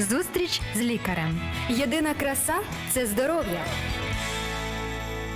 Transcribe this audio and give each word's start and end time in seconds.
Зустріч 0.00 0.60
з 0.76 0.80
лікарем. 0.80 1.40
Єдина 1.68 2.14
краса 2.14 2.54
це 2.90 3.06
здоров'я. 3.06 3.64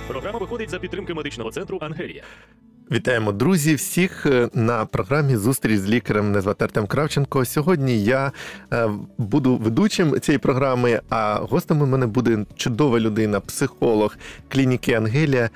Програма 0.07 0.39
виходить 0.39 0.69
за 0.69 0.79
підтримки 0.79 1.13
медичного 1.13 1.51
центру 1.51 1.77
Ангелія. 1.81 2.23
Вітаємо, 2.91 3.31
друзі, 3.31 3.75
всіх 3.75 4.25
е, 4.25 4.49
на 4.53 4.85
програмі 4.85 5.35
Зустріч 5.35 5.79
з 5.79 5.89
лікарем. 5.89 6.25
Мене 6.25 6.41
звати 6.41 6.63
Артем 6.65 6.87
Кравченко. 6.87 7.45
Сьогодні 7.45 8.03
я 8.03 8.31
е, 8.73 8.89
буду 9.17 9.57
ведучим 9.57 10.19
цієї 10.19 10.39
програми, 10.39 11.01
а 11.09 11.35
гостем 11.35 11.81
у 11.81 11.85
мене 11.85 12.07
буде 12.07 12.45
чудова 12.55 12.99
людина, 12.99 13.39
психолог 13.39 14.17
клініки 14.47 14.93
Ангелія 14.93 15.49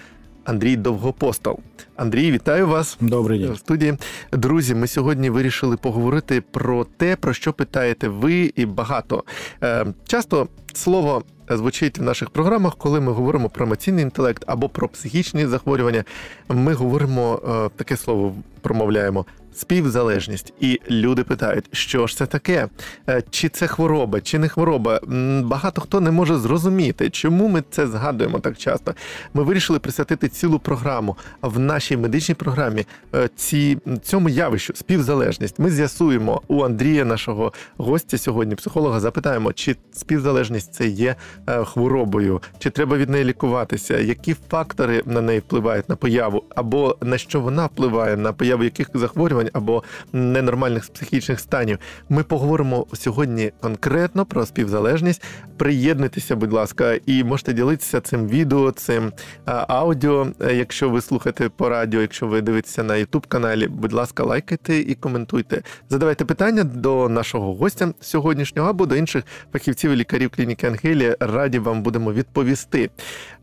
Андрій 0.49 0.75
Довгопостол. 0.75 1.59
Андрій, 1.95 2.31
вітаю 2.31 2.67
вас. 2.67 2.97
Добрий 3.01 3.51
в 3.51 3.57
студії. 3.57 3.93
Друзі, 4.31 4.75
ми 4.75 4.87
сьогодні 4.87 5.29
вирішили 5.29 5.77
поговорити 5.77 6.41
про 6.51 6.85
те, 6.97 7.15
про 7.15 7.33
що 7.33 7.53
питаєте 7.53 8.07
ви 8.07 8.53
і 8.55 8.65
багато. 8.65 9.23
Е, 9.63 9.85
Часто 10.07 10.47
слово 10.77 11.23
звучить 11.49 11.97
в 11.97 12.01
наших 12.01 12.29
програмах, 12.29 12.75
коли 12.77 12.99
ми 12.99 13.11
говоримо 13.11 13.49
про 13.49 13.65
емоційний 13.65 14.03
інтелект 14.03 14.43
або 14.47 14.69
про 14.69 14.87
психічні 14.87 15.47
захворювання. 15.47 16.03
Ми 16.49 16.73
говоримо 16.73 17.41
е, 17.47 17.69
таке 17.75 17.97
слово, 17.97 18.35
промовляємо. 18.61 19.25
Співзалежність, 19.53 20.53
і 20.59 20.79
люди 20.89 21.23
питають, 21.23 21.65
що 21.71 22.07
ж 22.07 22.17
це 22.17 22.25
таке, 22.25 22.67
Е, 23.09 23.23
чи 23.29 23.49
це 23.49 23.67
хвороба, 23.67 24.21
чи 24.21 24.39
не 24.39 24.49
хвороба. 24.49 24.99
Багато 25.43 25.81
хто 25.81 26.01
не 26.01 26.11
може 26.11 26.37
зрозуміти, 26.37 27.09
чому 27.09 27.47
ми 27.47 27.63
це 27.69 27.87
згадуємо 27.87 28.39
так 28.39 28.57
часто. 28.57 28.93
Ми 29.33 29.43
вирішили 29.43 29.79
присвятити 29.79 30.27
цілу 30.27 30.59
програму 30.59 31.17
в 31.41 31.59
нашій 31.59 31.97
медичній 31.97 32.35
програмі 32.35 32.85
е, 33.15 33.29
ці, 33.35 33.77
цьому 34.03 34.29
явищу 34.29 34.73
співзалежність. 34.75 35.59
Ми 35.59 35.71
з'ясуємо 35.71 36.41
у 36.47 36.63
Андрія, 36.63 37.05
нашого 37.05 37.53
гостя 37.77 38.17
сьогодні, 38.17 38.55
психолога, 38.55 38.99
запитаємо, 38.99 39.53
чи 39.53 39.75
співзалежність 39.91 40.58
це 40.67 40.87
є 40.87 41.15
е, 41.47 41.65
хворобою, 41.65 42.41
чи 42.59 42.69
треба 42.69 42.97
від 42.97 43.09
неї 43.09 43.25
лікуватися, 43.25 43.97
які 43.97 44.35
фактори 44.49 45.03
на 45.05 45.21
неї 45.21 45.39
впливають 45.39 45.89
на 45.89 45.95
появу, 45.95 46.43
або 46.55 46.97
на 47.01 47.17
що 47.17 47.41
вона 47.41 47.65
впливає, 47.65 48.17
на 48.17 48.33
появу 48.33 48.63
яких 48.63 48.89
захворювань 48.93 49.49
або 49.53 49.83
ненормальних 50.13 50.89
психічних 50.89 51.39
станів. 51.39 51.79
Ми 52.09 52.23
поговоримо 52.23 52.85
сьогодні 52.93 53.51
конкретно 53.61 54.25
про 54.25 54.45
співзалежність. 54.45 55.23
Приєднуйтеся, 55.57 56.35
будь 56.35 56.53
ласка, 56.53 56.99
і 57.05 57.23
можете 57.23 57.53
ділитися 57.53 58.01
цим 58.01 58.27
відео, 58.27 58.71
цим 58.71 59.11
аудіо. 59.45 60.27
Е, 60.41 60.55
Якщо 60.55 60.89
ви 60.89 61.01
слухаєте 61.01 61.49
по 61.49 61.69
радіо, 61.69 62.01
якщо 62.01 62.27
ви 62.27 62.41
дивитеся 62.41 62.83
на 62.83 62.95
Ютуб 62.95 63.27
каналі, 63.27 63.67
будь 63.67 63.93
ласка, 63.93 64.23
лайкайте 64.23 64.77
і 64.77 64.95
коментуйте. 64.95 65.61
Задавайте 65.89 66.25
питання 66.25 66.63
до 66.63 67.09
нашого 67.09 67.53
гостя 67.53 67.93
сьогоднішнього 68.01 68.69
або 68.69 68.85
до 68.85 68.95
інших 68.95 69.23
фахівців 69.53 69.91
і 69.91 69.95
лікарів 69.95 70.29
клініки 70.29 70.48
Ангелія. 70.63 71.15
Раді 71.19 71.59
вам 71.59 71.83
будемо 71.83 72.13
відповісти 72.13 72.89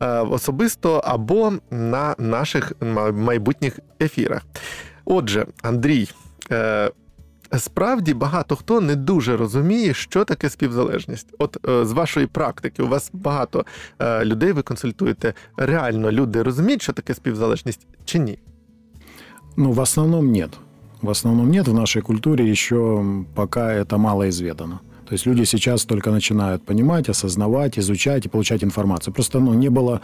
е, 0.01 0.07
особисто 0.21 0.93
або 1.05 1.53
на 1.71 2.15
наших 2.19 2.73
майбутніх 3.13 3.79
ефірах. 4.03 4.43
Отже, 5.05 5.47
Андрій. 5.63 6.09
е, 6.51 6.91
Справді 7.59 8.15
багато 8.15 8.57
хто 8.57 8.81
не 8.81 8.97
дуже 8.97 9.37
розуміє, 9.37 9.95
що 9.95 10.25
таке 10.25 10.51
співзалежність. 10.51 11.35
От 11.39 11.57
е, 11.69 11.85
з 11.85 11.93
вашої 11.93 12.27
практики, 12.27 12.83
у 12.83 12.89
вас 12.89 13.11
багато 13.13 13.65
людей 14.23 14.53
ви 14.53 14.63
консультуєте. 14.63 15.35
Реально 15.57 16.13
люди 16.13 16.43
розуміють, 16.43 16.83
що 16.83 16.93
таке 16.93 17.15
співзалежність 17.15 17.87
чи 18.05 18.19
ні? 18.19 18.39
Ну, 19.57 19.73
в 19.73 19.79
основном 19.79 20.33
нет. 20.33 20.51
В 21.03 21.09
основном 21.09 21.51
нет. 21.51 21.69
В 21.69 21.75
нашей 21.75 22.03
культуре 22.03 22.45
еще 22.51 23.05
пока 23.35 23.75
это 23.75 23.97
малоизведано. 23.99 24.81
То 25.12 25.16
есть 25.16 25.28
люди 25.28 25.46
сейчас 25.46 25.86
только 25.86 26.10
начинают 26.12 26.64
понимать, 26.66 27.10
осознавать, 27.10 27.78
изучать 27.78 28.26
и 28.26 28.30
получать 28.30 28.64
информацию. 28.64 29.14
Просто 29.14 29.40
ну, 29.40 29.54
не 29.54 29.70
было 29.70 30.00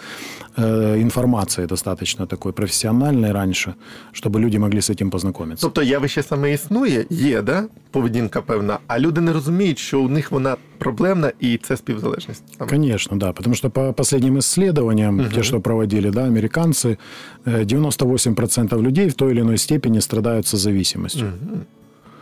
э, 0.57 1.01
информации 1.01 1.65
достаточно 1.65 2.27
такой 2.27 2.51
профессиональной 2.51 3.31
раньше, 3.31 3.75
чтобы 4.13 4.41
люди 4.41 4.57
могли 4.57 4.81
с 4.81 4.89
этим 4.89 5.09
познакомиться. 5.09 5.61
Тобто 5.61 5.83
явище 5.83 6.23
саме 6.23 6.53
існує, 6.53 7.05
є, 7.09 7.41
да? 7.41 7.63
поведінка 7.91 8.41
певна, 8.41 8.79
а 8.87 8.99
люди 8.99 9.21
не 9.21 9.33
розуміють, 9.33 9.79
що 9.79 10.01
у 10.01 10.09
них 10.09 10.31
вона 10.31 10.55
проблемна 10.77 11.31
і 11.39 11.57
це 11.57 11.77
співзалежність. 11.77 12.43
Саме. 12.57 12.69
Конечно, 12.69 13.17
да. 13.17 13.31
Потому 13.31 13.55
что 13.55 13.69
по 13.69 13.93
последним 13.93 14.37
исследованиям, 14.37 15.15
Мгм. 15.15 15.31
те, 15.31 15.43
что 15.43 15.61
проводили 15.61 16.09
да, 16.11 16.27
американцы, 16.27 16.97
э, 17.45 17.65
98% 17.65 18.81
людей 18.81 19.07
в 19.09 19.13
той 19.13 19.31
или 19.31 19.39
иной 19.41 19.57
степени 19.57 20.01
страдают 20.01 20.47
созависимостью. 20.47 21.25
Мгм. 21.25 21.61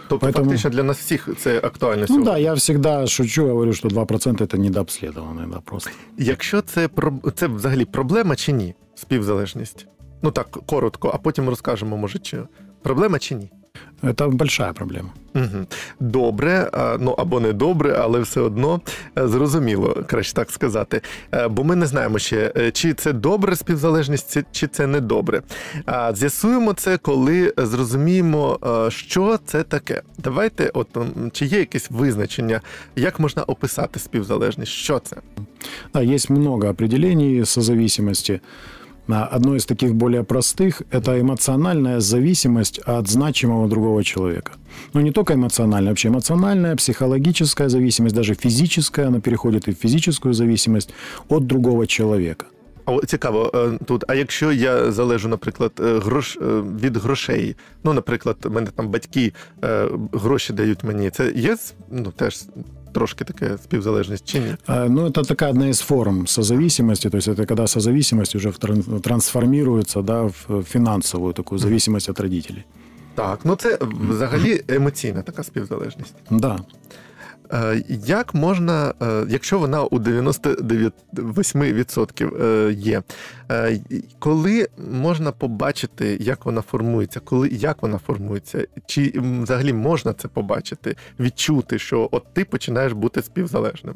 Тобто, 0.09 0.27
Поэтому- 0.27 0.43
фактично 0.45 0.69
для 0.69 0.83
нас 0.83 0.97
всіх 0.99 1.29
це 1.37 1.57
актуально 1.57 2.01
Ну 2.01 2.07
сьогодні. 2.07 2.25
да, 2.25 2.37
я 2.37 2.53
всегда 2.53 3.07
шучу, 3.07 3.47
говорю, 3.47 3.73
что 3.73 3.89
2% 3.89 4.41
это 4.41 4.57
недообследованные, 4.69 5.49
да, 5.51 5.59
просто. 5.59 5.89
Якщо 6.17 6.61
це 6.61 6.87
проб- 6.87 7.31
це 7.31 7.47
взагалі 7.47 7.85
проблема 7.85 8.35
чи 8.35 8.51
ні? 8.51 8.73
Співзалежність? 8.95 9.87
Ну 10.21 10.31
так, 10.31 10.49
коротко, 10.65 11.11
а 11.13 11.17
потім 11.17 11.49
розкажемо, 11.49 11.97
може, 11.97 12.19
чи 12.19 12.37
проблема 12.81 13.19
чи 13.19 13.35
ні. 13.35 13.51
Это 14.02 14.28
большая 14.28 14.72
проблема. 14.72 15.08
Угу. 15.34 15.66
Добре, 16.00 16.70
ну 17.00 17.10
або 17.18 17.40
не 17.40 17.52
добре, 17.52 17.96
але 18.00 18.20
все 18.20 18.40
одно 18.40 18.80
е, 19.18 19.28
зрозуміло, 19.28 20.04
краще 20.06 20.32
так 20.34 20.50
сказати. 20.50 21.00
Е, 21.34 21.48
Бо 21.48 21.64
ми 21.64 21.76
не 21.76 21.86
знаємо 21.86 22.18
ще, 22.18 22.52
е, 22.56 22.70
чи 22.70 22.94
це 22.94 23.12
добре 23.12 23.56
співзалежність, 23.56 24.38
чи- 24.52 24.66
це 24.66 24.86
не 24.86 25.00
добре. 25.00 25.42
З'ясуємо 26.14 26.72
це, 26.72 26.96
коли 26.98 27.54
зрозуміємо, 27.56 28.58
що 28.88 29.38
це 29.44 29.62
таке. 29.62 30.02
Давайте, 30.18 30.70
от 30.74 30.88
чи 31.32 31.46
є 31.46 31.58
якесь 31.58 31.90
визначення, 31.90 32.60
як 32.96 33.20
можна 33.20 33.42
описати 33.42 34.00
співзалежність? 34.00 34.72
Що 34.72 34.98
це? 34.98 35.16
Да, 35.94 36.04
есть 36.04 36.30
много 36.30 36.68
определений 36.68 37.46
созависимости. 37.46 38.40
А, 39.07 39.25
Одно 39.25 39.55
из 39.55 39.65
таких 39.65 39.93
более 39.93 40.23
простых – 40.23 40.91
это 40.91 41.19
эмоциональная 41.19 41.99
зависимость 41.99 42.79
от 42.79 43.07
значимого 43.07 43.67
другого 43.67 44.03
человека. 44.03 44.51
Ну, 44.93 45.01
не 45.01 45.11
только 45.11 45.33
эмоциональная, 45.33 45.91
вообще 45.91 46.07
эмоциональная, 46.07 46.75
психологическая 46.75 47.69
зависимость, 47.69 48.15
даже 48.15 48.33
физическая, 48.33 49.07
она 49.07 49.19
переходит 49.19 49.67
и 49.67 49.71
в 49.71 49.77
физическую 49.77 50.33
зависимость 50.33 50.93
от 51.29 51.45
другого 51.45 51.87
человека. 51.87 52.45
А 52.85 52.91
от 52.91 53.09
цікаво 53.09 53.51
е, 53.55 53.85
тут. 53.85 54.03
А 54.07 54.15
якщо 54.15 54.51
я 54.51 54.91
залежу, 54.91 55.27
наприклад, 55.29 55.71
е, 55.79 55.99
грош 55.99 56.37
е, 56.37 56.39
від 56.81 56.97
грошей, 56.97 57.55
ну, 57.83 57.93
наприклад, 57.93 58.37
мене 58.49 58.67
там 58.75 58.89
батьки 58.89 59.33
е, 59.63 59.87
гроші 60.11 60.53
дають 60.53 60.83
мені, 60.83 61.09
це 61.09 61.31
є 61.31 61.57
ну 61.91 62.11
теж 62.11 62.43
трошки 62.93 63.25
таке 63.25 63.57
співзалежність 63.63 64.25
чи 64.27 64.39
ні? 64.39 64.55
А, 64.65 64.85
Ну, 64.89 65.05
это 65.09 65.27
такая 65.27 65.51
одна 65.51 65.67
из 65.69 65.79
форм 65.79 66.27
созависимости, 66.27 67.09
то 67.09 67.17
есть 67.17 67.27
это 67.27 67.45
когда 67.45 67.67
созависимость 67.67 68.35
уже 68.35 68.49
в 68.49 68.57
тран- 68.59 68.99
трансформируется 69.01 70.01
да, 70.01 70.21
в 70.21 70.63
финансовую 70.63 71.33
такую 71.33 71.59
зависимость 71.59 72.09
от 72.09 72.19
родителей. 72.19 72.63
Так, 73.15 73.39
ну 73.43 73.55
це 73.55 73.79
взагалі 74.09 74.63
емоційна 74.67 75.21
така 75.21 75.43
співзалежність. 75.43 76.13
Да. 76.31 76.59
Е, 77.53 77.83
Як 78.05 78.33
можна, 78.33 78.93
е, 79.01 79.25
якщо 79.29 79.59
вона 79.59 79.83
у 79.83 79.99
98% 79.99 82.41
е, 82.43 82.73
є, 82.73 83.01
е, 83.51 83.79
коли 84.19 84.67
можна 84.91 85.31
побачити, 85.31 86.17
як 86.21 86.45
вона 86.45 86.61
формується, 86.61 87.19
коли 87.19 87.49
як 87.49 87.81
вона 87.81 87.97
формується, 87.97 88.67
чи 88.85 89.13
м, 89.15 89.43
взагалі 89.43 89.73
можна 89.73 90.13
це 90.13 90.27
побачити, 90.27 90.95
відчути, 91.19 91.79
що 91.79 92.09
от 92.11 92.23
ти 92.33 92.45
починаєш 92.45 92.93
бути 92.93 93.21
співзалежним? 93.21 93.95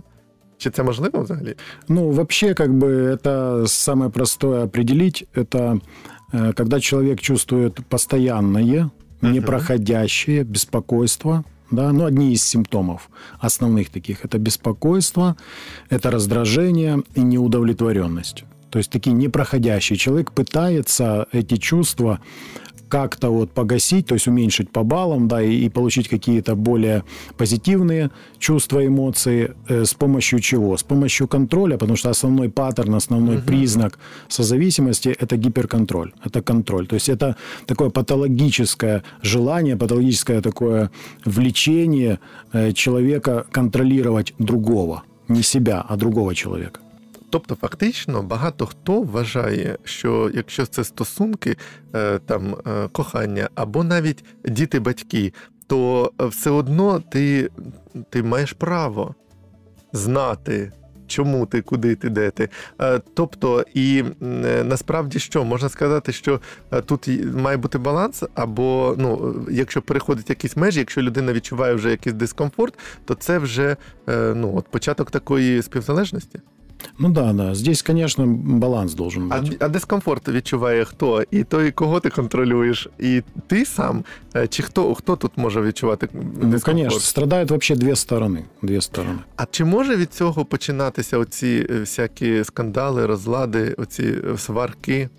Чи 0.58 0.70
це 0.70 0.84
можливо 0.84 1.22
взагалі? 1.22 1.56
Ну, 1.88 2.10
вообще, 2.10 2.54
как 2.54 2.70
бы, 2.72 3.16
это 3.18 3.68
самое 3.68 4.10
простое 4.10 4.64
определить. 4.64 5.28
Это 5.36 5.80
э, 6.34 6.54
когда 6.54 6.80
человек 6.80 7.20
чувствует 7.20 7.80
постоянное, 7.90 8.90
Мгм. 9.22 9.34
непроходящее 9.34 10.44
беспокойство, 10.44 11.44
да, 11.71 11.93
ну, 11.93 12.05
одни 12.05 12.33
из 12.33 12.45
симптомов 12.45 13.09
основных 13.39 13.91
таких. 13.91 14.25
Это 14.25 14.39
беспокойство, 14.39 15.37
это 15.91 16.11
раздражение 16.11 17.03
и 17.15 17.21
неудовлетворенность. 17.21 18.45
То 18.71 18.79
есть 18.79 18.91
такие 18.91 19.13
непроходящие. 19.13 19.97
Человек 19.97 20.33
пытается 20.33 21.29
эти 21.31 21.57
чувства 21.57 22.21
как-то 22.89 23.31
вот 23.31 23.51
погасить, 23.51 24.07
то 24.07 24.15
есть 24.15 24.29
уменьшить 24.29 24.71
по 24.71 24.83
баллам, 24.83 25.29
да, 25.29 25.43
и, 25.43 25.67
и 25.67 25.69
получить 25.69 26.09
какие-то 26.09 26.55
более 26.55 27.03
позитивные 27.37 28.11
чувства, 28.39 28.87
эмоции 28.87 29.55
э, 29.69 29.85
с 29.85 29.95
помощью 29.95 30.41
чего? 30.41 30.77
С 30.77 30.83
помощью 30.83 31.29
контроля, 31.29 31.77
потому 31.77 31.97
что 31.97 32.11
основной 32.11 32.49
паттерн, 32.49 32.95
основной 32.95 33.39
признак 33.39 33.99
созависимости– 34.29 35.09
это 35.21 35.37
гиперконтроль, 35.37 36.13
это 36.25 36.43
контроль. 36.43 36.87
То 36.87 36.95
есть 36.95 37.09
это 37.09 37.37
такое 37.67 37.91
патологическое 37.91 39.03
желание, 39.23 39.77
патологическое 39.77 40.41
такое 40.41 40.91
влечение 41.25 42.19
э, 42.53 42.73
человека 42.73 43.45
контролировать 43.51 44.35
другого, 44.39 45.03
не 45.29 45.43
себя, 45.43 45.85
а 45.89 45.97
другого 45.97 46.35
человека. 46.35 46.84
Тобто, 47.35 47.55
фактично, 47.55 48.23
багато 48.23 48.67
хто 48.67 49.03
вважає, 49.03 49.79
що 49.85 50.31
якщо 50.35 50.67
це 50.67 50.85
стосунки, 50.85 51.57
е, 51.95 52.19
там 52.19 52.57
е, 52.67 52.89
кохання 52.93 53.49
або 53.55 53.85
навіть 53.85 54.25
діти-батьки, 54.45 55.33
то 55.67 56.13
е, 56.21 56.27
все 56.27 56.51
одно 56.51 57.01
ти, 57.01 57.51
ти 58.11 58.23
маєш 58.23 58.53
право 58.53 59.15
знати. 59.93 60.73
Чому 61.07 61.47
ти, 61.47 61.63
куди 61.63 61.95
ти, 61.95 62.11
де 62.11 62.31
ти? 62.31 62.49
Тобто, 63.15 63.65
і 63.75 64.05
насправді 64.65 65.19
що 65.19 65.45
можна 65.45 65.69
сказати, 65.69 66.13
що 66.13 66.41
тут 66.85 67.09
має 67.35 67.57
бути 67.57 67.79
баланс, 67.79 68.23
або 68.35 68.95
ну, 68.99 69.37
якщо 69.51 69.83
переходить 69.83 70.31
якісь 70.31 70.57
межі, 70.57 70.79
якщо 70.79 71.03
людина 71.03 71.33
відчуває 71.33 71.75
вже 71.75 71.91
якийсь 71.91 72.15
дискомфорт, 72.17 72.79
то 73.05 73.15
це 73.15 73.39
вже 73.39 73.77
ну, 74.07 74.57
от 74.57 74.69
початок 74.69 75.11
такої 75.11 75.63
співзалежності. 75.63 76.41
Ну 77.00 77.10
да, 77.10 77.34
да. 77.34 77.56
Здесь, 77.56 77.82
конечно, 77.82 78.26
баланс 78.28 78.94
должен 78.94 79.32
А, 79.32 79.40
быть. 79.40 79.58
а 79.60 79.68
дискомфорт 79.68 80.28
відчуває 80.30 80.86
хто? 80.86 81.24
І 81.32 81.44
той, 81.44 81.72
кого 81.72 82.00
ти 82.00 82.10
контролюєш, 82.10 82.88
і 83.00 83.22
ти 83.48 83.66
сам, 83.66 84.04
Е, 84.36 84.48
чи 84.48 84.64
хто, 84.64 84.96
хто 84.96 85.16
тут 85.16 85.32
може 85.36 85.62
відчувати 85.62 86.08
Ну, 86.14 86.22
дискомфорт? 86.24 86.64
конечно, 86.64 87.00
страдают 87.00 87.50
вообще 87.52 87.76
две 87.76 87.92
стороны. 87.96 88.44
Две 88.62 88.80
стороны. 88.80 89.18
А 89.36 89.46
чи 89.52 89.66
може 89.66 89.96
від 89.96 90.14
цього 90.14 90.46
починатися 90.46 91.18
оці 91.18 91.68
е, 91.70 91.80
всякі 91.80 92.44
скандали, 92.44 93.06
розлади, 93.06 93.74
оці 93.78 94.04
е, 94.04 94.38
сварки? 94.38 95.10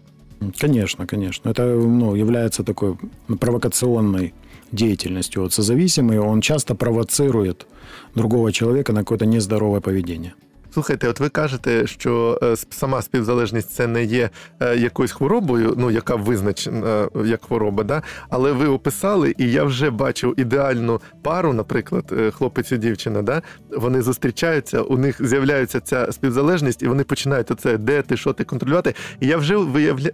Конечно, 0.61 1.06
конечно. 1.06 1.53
Это 1.53 1.87
ну, 1.87 2.17
является 2.17 2.62
такой 2.62 2.94
провокационной 3.38 4.32
деятельностью. 4.73 5.43
Вот 5.43 5.53
созависимый, 5.53 6.19
он 6.19 6.41
часто 6.43 6.75
провоцирует 6.75 7.67
другого 8.15 8.53
человека 8.53 8.93
на 8.93 9.00
какое-то 9.00 9.27
нездоровое 9.27 9.81
поведение. 9.81 10.32
Слухайте, 10.75 11.07
от 11.07 11.19
ви 11.19 11.30
кажете, 11.30 11.88
що 11.88 12.39
е, 12.44 12.56
сама 12.69 13.01
співзалежність 13.01 13.69
це 13.69 13.88
не 13.88 14.04
є 14.04 14.30
е, 14.60 14.77
якоюсь 14.77 15.12
хворобою, 15.12 15.74
ну 15.77 15.92
яка 15.92 16.16
визначена 16.16 17.10
е, 17.16 17.27
як 17.27 17.45
хвороба, 17.45 17.83
да? 17.83 18.01
але 18.30 18.51
ви 18.51 18.68
описали, 18.68 19.36
і 19.38 19.51
я 19.51 19.63
вже 19.63 19.89
бачив 19.89 20.33
ідеальну 20.38 21.01
пару, 21.22 21.54
наприклад, 21.54 22.13
хлопець 22.38 22.72
і 22.72 22.77
дівчина, 22.77 23.22
да? 23.22 23.42
вони 23.69 24.01
зустрічаються, 24.01 24.81
у 24.81 24.98
них 24.98 25.27
з'являється 25.27 25.80
ця 25.80 26.12
співзалежність, 26.12 26.81
і 26.81 26.88
вони 26.88 27.04
починають 27.04 27.51
оце, 27.51 27.78
де 27.78 28.01
ти, 28.01 28.18
що 28.18 28.33
ти 28.33 28.44
контролювати. 28.44 28.95
І 29.19 29.28
я 29.28 29.38
вже 29.38 29.56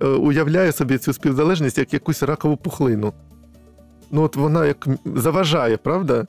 уявляю 0.01 0.71
собі 0.71 0.97
цю 0.97 1.13
співзалежність 1.13 1.77
як 1.77 1.93
якусь 1.93 2.23
ракову 2.23 2.57
пухлину. 2.57 3.13
Ну, 4.11 4.21
от 4.21 4.35
вона 4.35 4.65
як 4.65 4.87
заважає, 5.05 5.77
правда? 5.77 6.27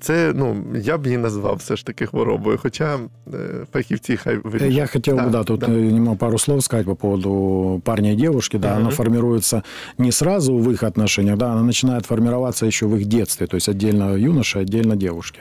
Це, 0.00 0.32
ну, 0.36 0.64
я 0.82 0.98
б 0.98 1.06
її 1.06 1.18
назвав 1.18 1.56
все 1.56 1.76
ж 1.76 1.86
таки 1.86 2.06
хворобою, 2.06 2.58
хоча 2.62 2.98
е, 3.34 3.38
фахівці 3.72 4.16
хай 4.16 4.36
Э, 4.36 4.42
вирішують. 4.44 4.74
Я 4.74 4.86
хотел 4.86 5.16
бы, 5.16 5.24
Да, 5.24 5.30
да, 5.30 5.44
тут 5.44 5.60
да. 5.60 5.66
э, 5.66 5.92
немного 5.92 6.16
пару 6.16 6.38
слов 6.38 6.62
сказать 6.64 6.86
по 6.86 6.94
поводу 6.96 7.80
парня 7.84 8.12
и 8.12 8.16
девушки. 8.16 8.58
Да, 8.58 8.68
Мгм. 8.74 8.80
она 8.80 8.90
формируется 8.90 9.62
не 9.98 10.12
сразу 10.12 10.56
в 10.56 10.70
их 10.72 10.82
отношениях, 10.82 11.36
да, 11.38 11.52
она 11.52 11.62
начинает 11.62 12.06
формироваться 12.06 12.66
еще 12.66 12.86
в 12.86 12.96
их 12.96 13.04
детстве, 13.06 13.46
то 13.46 13.56
есть 13.56 13.68
отдельно 13.68 14.16
юноша, 14.16 14.58
отдельно 14.60 14.96
девушки. 14.96 15.40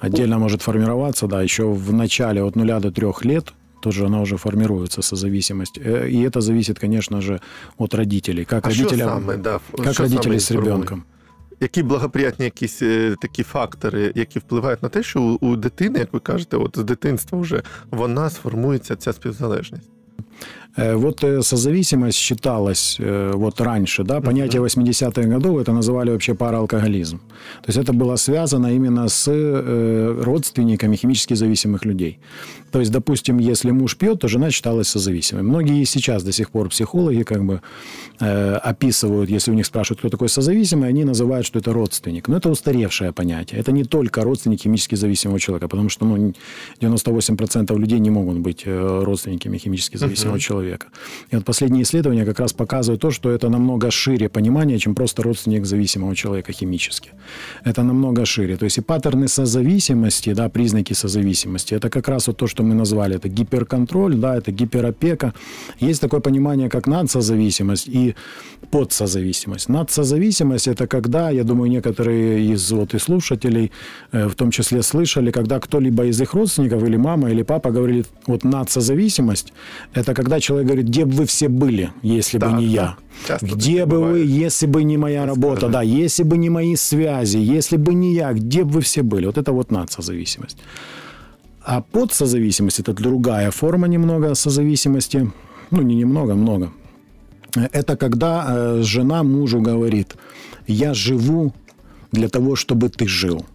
Отдельно 0.00 0.38
может 0.38 0.62
формироваться, 0.62 1.26
да, 1.26 1.42
еще 1.42 1.62
в 1.64 1.92
начале 1.92 2.42
от 2.42 2.56
нуля 2.56 2.80
до 2.80 2.90
трех 2.90 3.24
лет 3.24 3.52
тоже 3.80 4.06
она 4.06 4.20
уже 4.20 4.36
формируется 4.36 5.02
созависимость. 5.02 5.78
Э, 5.78 6.08
И 6.10 6.28
это 6.28 6.40
зависит, 6.40 6.78
конечно 6.78 7.20
же, 7.20 7.40
от 7.78 7.94
родителей. 7.94 8.44
Как 8.44 8.66
А 8.66 8.70
що 8.70 8.82
родители, 8.84 9.04
саме, 9.08 9.36
да, 9.36 9.60
как 9.84 9.92
що 9.94 10.02
родители 10.02 10.22
саме 10.22 10.36
с 10.40 10.48
формує? 10.48 10.70
ребенком. 10.72 11.02
Які 11.62 11.82
благоприятні 11.82 12.44
якісь 12.44 12.82
е, 12.82 13.16
такі 13.20 13.42
фактори, 13.42 14.12
які 14.14 14.38
впливають 14.38 14.82
на 14.82 14.88
те, 14.88 15.02
що 15.02 15.22
у, 15.22 15.38
у 15.46 15.56
дитини, 15.56 15.98
як 15.98 16.12
ви 16.12 16.20
кажете, 16.20 16.56
от 16.56 16.78
з 16.78 16.84
дитинства 16.84 17.38
вже 17.38 17.62
вона 17.90 18.30
сформується 18.30 18.96
ця 18.96 19.12
співзалежність. 19.12 19.90
Э, 20.75 20.95
Вот 20.95 21.23
э, 21.23 21.41
созависимость 21.41 22.17
считалась 22.17 22.97
э, 22.99 23.31
вот 23.35 23.61
раньше, 23.61 24.03
да, 24.03 24.21
понятие 24.21 24.61
80-х 24.61 25.21
годов 25.21 25.61
это 25.61 25.71
называли 25.71 26.11
вообще 26.11 26.33
параалкоголизм. 26.33 27.19
То 27.61 27.67
есть 27.67 27.77
это 27.77 27.93
было 27.93 28.17
связано 28.17 28.75
именно 28.75 29.07
с 29.07 29.27
родственниками 30.25 30.95
химически 30.95 31.35
зависимых 31.35 31.85
людей. 31.85 32.19
То 32.71 32.79
есть, 32.79 32.91
допустим, 32.91 33.37
если 33.37 33.71
муж 33.71 33.95
пьет, 33.97 34.19
то 34.19 34.27
жена 34.27 34.51
считалась 34.51 34.87
созависимой. 34.87 35.43
Многие 35.43 35.85
сейчас 35.85 36.23
до 36.23 36.31
сих 36.31 36.49
пор 36.49 36.69
психологи 36.69 37.23
как 37.23 37.43
бы 37.43 37.61
описывают, 38.19 39.29
если 39.29 39.51
у 39.51 39.53
них 39.53 39.65
спрашивают, 39.65 39.99
кто 39.99 40.09
такой 40.09 40.29
созависимый, 40.29 40.89
они 40.89 41.03
называют, 41.03 41.45
что 41.45 41.59
это 41.59 41.73
родственник. 41.73 42.27
Но 42.27 42.37
это 42.37 42.49
устаревшее 42.49 43.11
понятие. 43.11 43.59
Это 43.59 43.71
не 43.71 43.83
только 43.83 44.23
родственник 44.23 44.61
химически 44.61 44.95
зависимого 44.95 45.39
человека, 45.39 45.67
потому 45.67 45.89
что 45.89 46.05
ну, 46.05 46.33
98% 46.81 47.77
людей 47.77 47.99
не 47.99 48.09
могут 48.09 48.39
быть 48.39 48.63
родственниками 48.65 49.57
химически 49.57 49.97
зависимого 50.07 50.39
человека. 50.39 50.87
И 51.31 51.35
вот 51.35 51.45
последние 51.45 51.83
исследования 51.83 52.25
как 52.25 52.39
раз 52.39 52.53
показывают 52.53 53.01
то, 53.01 53.11
что 53.11 53.29
это 53.29 53.49
намного 53.49 53.91
шире 53.91 54.29
понимание, 54.29 54.79
чем 54.79 54.95
просто 54.95 55.23
родственник 55.23 55.65
зависимого 55.65 56.15
человека 56.15 56.53
химически. 56.53 57.11
Это 57.63 57.83
намного 57.83 58.25
шире. 58.25 58.57
То 58.57 58.65
есть 58.65 58.77
и 58.77 58.81
паттерны 58.81 59.27
созависимости, 59.27 60.33
да, 60.33 60.49
признаки 60.49 60.93
созависимости, 60.93 61.75
это 61.75 61.89
как 61.89 62.07
раз 62.07 62.27
вот 62.27 62.37
то, 62.37 62.47
что 62.47 62.63
мы 62.63 62.75
назвали, 62.75 63.15
это 63.15 63.29
гиперконтроль, 63.29 64.15
да, 64.15 64.35
это 64.35 64.51
гиперопека. 64.51 65.33
Есть 65.79 66.01
такое 66.01 66.19
понимание, 66.19 66.69
как 66.69 66.87
надсозависимость 66.87 67.87
и 67.87 68.15
подсозависимость. 68.71 69.69
Надсозависимость– 69.69 70.67
это 70.73 70.87
когда, 70.87 71.29
я 71.29 71.43
думаю, 71.43 71.69
некоторые 71.69 72.53
из 72.53 72.71
вот 72.71 72.93
и 72.93 72.99
слушателей 72.99 73.71
э, 74.11 74.27
в 74.27 74.35
том 74.35 74.51
числе 74.51 74.83
слышали, 74.83 75.31
когда 75.31 75.59
кто-либо 75.59 76.05
из 76.05 76.21
их 76.21 76.33
родственников 76.33 76.83
или 76.83 76.97
мама, 76.97 77.29
или 77.31 77.43
папа 77.43 77.71
говорит, 77.71 78.07
вот 78.27 78.43
надсозависимость– 78.43 79.53
это 79.93 80.13
когда 80.13 80.39
человек 80.39 80.67
говорит, 80.67 80.87
где 80.87 81.05
бы 81.05 81.11
вы 81.11 81.25
все 81.25 81.47
были, 81.49 81.89
если 82.03 82.39
бы 82.39 82.45
Так, 82.47 82.59
не 82.59 82.65
так. 82.65 82.73
я. 82.75 82.95
Часто 83.27 83.45
Где 83.45 83.85
бы 83.85 83.97
буває. 83.97 84.13
вы, 84.13 84.45
если 84.45 84.67
бы 84.67 84.83
не 84.83 84.97
моя 84.97 85.25
работа, 85.25 85.69
да, 85.69 85.83
если 85.83 86.23
бы 86.23 86.37
не 86.37 86.49
мои 86.49 86.75
связи, 86.75 87.37
если 87.57 87.77
бы 87.77 87.93
не 87.93 88.13
я, 88.13 88.33
где 88.33 88.63
бы 88.63 88.69
вы 88.71 88.81
все 88.81 89.03
были? 89.03 89.25
Вот 89.25 89.37
это 89.37 89.51
вот 89.51 89.71
надсозависимость. 89.71 90.57
А 91.65 91.81
подсозависимость– 91.81 92.79
это 92.81 92.93
другая 92.93 93.51
форма 93.51 93.87
немного 93.87 94.35
созависимости. 94.35 95.31
Ну, 95.71 95.81
не 95.81 95.95
немного, 95.95 96.35
много. 96.35 96.69
Это 97.71 97.95
когда 97.95 98.45
э, 98.47 98.81
жена 98.83 99.23
мужу 99.23 99.61
говорит, 99.61 100.15
я 100.67 100.93
живу 100.93 101.53
для 102.13 102.29
того, 102.29 102.55
чтобы 102.55 102.89
ты 102.89 103.07
жил. 103.07 103.45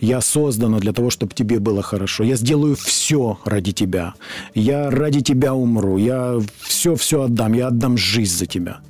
Я 0.00 0.20
создана 0.20 0.78
для 0.78 0.92
того, 0.92 1.10
чтобы 1.10 1.34
тебе 1.34 1.58
было 1.58 1.82
хорошо. 1.82 2.24
Я 2.24 2.36
сделаю 2.36 2.74
все 2.74 3.38
ради 3.44 3.72
тебя. 3.72 4.14
Я 4.54 4.90
ради 4.90 5.20
тебя 5.20 5.52
умру. 5.52 5.98
Я 5.98 6.40
все-все 6.60 7.22
отдам. 7.22 7.54
Я 7.54 7.68
отдам 7.68 7.98
жизнь 7.98 8.36
за 8.38 8.46
тебя. 8.46 8.80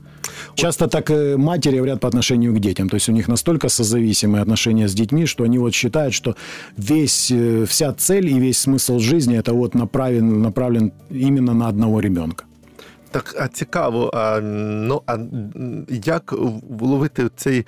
Часто 0.55 0.87
так 0.87 1.11
э, 1.11 1.37
матери 1.37 1.77
говорят 1.77 2.01
по 2.01 2.09
отношению 2.09 2.53
к 2.55 2.61
детям. 2.61 2.89
То 2.89 2.97
есть 2.97 3.09
у 3.09 3.13
них 3.13 3.29
настолько 3.29 3.69
созависимые 3.69 4.43
отношения 4.43 4.87
с 4.87 4.95
детьми, 4.95 5.27
что 5.27 5.45
они 5.45 5.59
вот 5.59 5.75
считают, 5.75 6.15
что 6.15 6.37
весь, 6.77 7.31
э, 7.31 7.65
вся 7.67 7.93
цель 7.93 8.27
и 8.27 8.39
весь 8.39 8.59
смысл 8.59 8.99
жизни 8.99 9.37
это 9.37 9.53
вот 9.53 9.75
направлен, 9.75 10.43
направлен 10.43 10.93
именно 11.11 11.55
на 11.55 11.69
одного 11.69 12.01
ребенка. 12.01 12.45
Так, 13.11 13.37
а 13.39 13.49
цікаво, 13.49 14.11
а, 14.15 14.41
ну, 14.41 15.03
а 15.07 15.19
як 16.05 16.35
вловити 16.71 17.31
цей 17.37 17.67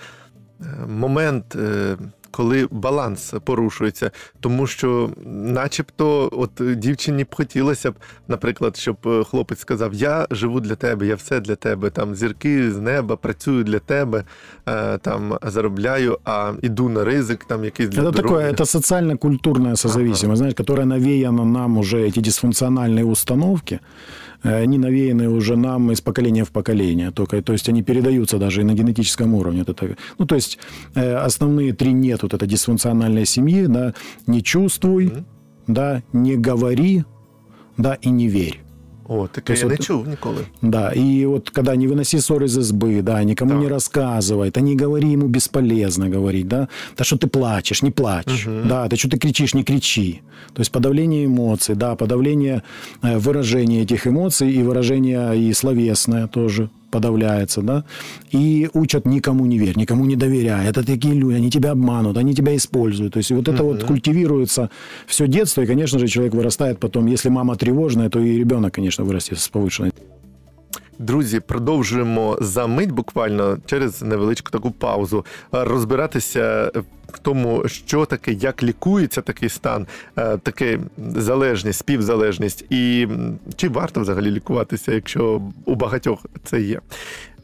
момент, 0.87 1.55
е, 1.55 1.97
коли 2.31 2.67
баланс 2.71 3.33
порушується? 3.43 4.11
Тому 4.39 4.67
що, 4.67 5.09
начебто, 5.25 6.29
от 6.31 6.79
дівчині 6.79 7.23
б 7.23 7.35
хотілося 7.35 7.91
б, 7.91 7.95
наприклад, 8.27 8.77
щоб 8.77 8.97
е, 9.05 9.23
хлопець 9.23 9.59
сказав: 9.59 9.93
Я 9.93 10.27
живу 10.31 10.59
для 10.59 10.75
тебе, 10.75 11.05
я 11.07 11.15
все 11.15 11.39
для 11.39 11.55
тебе, 11.55 11.89
там 11.89 12.15
зірки 12.15 12.71
з 12.71 12.77
неба, 12.77 13.15
працюю 13.15 13.63
для 13.63 13.79
тебе, 13.79 14.23
е, 14.65 14.97
там 14.97 15.37
заробляю, 15.43 16.17
а 16.25 16.53
іду 16.61 16.89
на 16.89 17.03
ризик, 17.05 17.45
там 17.45 17.63
якийсь 17.63 17.89
для 17.89 18.01
Это 18.01 18.11
здоров'я. 18.11 18.21
такое, 18.21 18.51
это 18.51 18.65
социально-культурная 18.65 19.75
созависимость, 19.75 20.37
знаешь, 20.37 20.55
которая 20.55 20.85
навеяна 20.85 21.45
нам 21.45 21.77
уже, 21.77 21.97
эти 21.97 22.19
дисфункциональные 22.19 23.05
установки, 23.05 23.75
э, 23.75 23.79
Они 24.42 24.78
навеяны 24.78 25.28
уже 25.28 25.56
нам 25.56 25.92
из 25.92 26.00
поколения 26.00 26.44
в 26.44 26.50
поколение. 26.50 27.10
Только, 27.10 27.42
то 27.42 27.52
есть 27.52 27.68
они 27.68 27.82
передаются 27.82 28.38
даже 28.38 28.60
и 28.60 28.64
на 28.64 28.74
генетическом 28.74 29.34
уровне. 29.34 29.64
Вот 29.66 29.82
Это, 29.82 29.96
ну, 30.18 30.26
то 30.26 30.34
есть 30.34 30.58
э, 30.94 31.14
основные 31.14 31.72
три 31.72 31.92
нет 31.92 32.22
вот 32.22 32.34
этой 32.34 32.48
дисфункциональной 32.48 33.26
семьи, 33.26 33.66
да, 33.66 33.94
не 34.26 34.42
чувствуй, 34.42 35.12
да, 35.66 36.02
не 36.12 36.36
говори, 36.36 37.04
да, 37.76 37.94
и 37.94 38.10
не 38.10 38.28
верь. 38.28 38.65
О, 39.08 39.26
таке 39.26 39.54
я 39.54 39.64
не 39.64 39.74
от- 39.74 39.80
чув 39.84 40.08
ніколи. 40.08 40.36
Да, 40.62 40.92
и 40.96 41.26
вот 41.26 41.50
когда 41.50 41.76
не 41.76 41.86
выноси 41.88 42.18
ссор 42.20 42.44
из 42.44 42.58
избы, 42.58 43.02
да, 43.02 43.24
никому 43.24 43.50
Так. 43.50 43.60
не 43.60 43.68
рассказывай, 43.68 44.50
да 44.50 44.60
не 44.60 44.76
говори 44.76 45.08
ему 45.12 45.26
бесполезно 45.28 46.08
говорить, 46.08 46.48
да, 46.48 46.68
да 46.98 47.04
что 47.04 47.16
ты 47.16 47.26
плачешь, 47.26 47.82
не 47.82 47.90
плачь, 47.90 48.46
да, 48.68 48.88
да 48.88 48.96
что 48.96 49.08
ты 49.08 49.18
кричишь, 49.18 49.54
не 49.54 49.62
кричи. 49.64 50.20
То 50.54 50.60
есть 50.60 50.72
подавление 50.72 51.24
эмоций, 51.24 51.74
да, 51.74 51.94
подавление 51.94 52.62
э, 53.02 53.18
выражения 53.18 53.82
этих 53.82 54.06
эмоций 54.06 54.50
и 54.50 54.62
выражение 54.62 55.50
и 55.50 55.52
словесное 55.54 56.26
тоже 56.26 56.68
подавляется, 56.96 57.62
да, 57.62 57.84
и 58.34 58.68
учат 58.74 59.06
никому 59.06 59.46
не 59.46 59.58
верь, 59.58 59.78
никому 59.78 60.06
не 60.06 60.16
доверяй, 60.16 60.66
это 60.70 60.86
такие 60.86 61.14
люди, 61.14 61.36
они 61.36 61.50
тебя 61.50 61.72
обманут, 61.72 62.16
они 62.16 62.34
тебя 62.34 62.52
используют, 62.54 63.12
то 63.12 63.18
есть 63.18 63.30
вот 63.30 63.48
это 63.48 63.62
вот 63.62 63.84
культивируется 63.84 64.68
все 65.06 65.26
детство, 65.26 65.62
и, 65.62 65.66
конечно 65.66 65.98
же, 65.98 66.08
человек 66.08 66.34
вырастает 66.34 66.78
потом, 66.78 67.06
если 67.06 67.30
мама 67.30 67.56
тревожная, 67.56 68.08
то 68.08 68.20
и 68.20 68.38
ребенок, 68.38 68.74
конечно, 68.74 69.04
вырастет 69.04 69.38
с 69.38 69.48
повышенной. 69.48 69.92
Друзі, 70.98 71.40
продовжуємо 71.40 72.38
за 72.40 72.66
мить 72.66 72.92
буквально 72.92 73.58
через 73.66 74.02
невеличку 74.02 74.50
таку 74.50 74.70
паузу 74.70 75.24
е, 75.54 75.64
розбиратися, 75.64 76.72
к 77.16 77.20
тому, 77.22 77.68
що 77.68 78.06
таке, 78.06 78.32
як 78.32 78.62
лікується 78.62 79.22
такий 79.22 79.48
стан, 79.48 79.86
е, 80.16 80.36
таке 80.36 80.78
залежність, 80.98 81.78
співзалежність, 81.78 82.64
і 82.70 83.08
чи 83.56 83.68
варто 83.68 84.00
взагалі 84.00 84.30
лікуватися, 84.30 84.92
якщо 84.92 85.42
у 85.64 85.74
багатьох 85.74 86.26
це 86.44 86.60
є. 86.60 86.80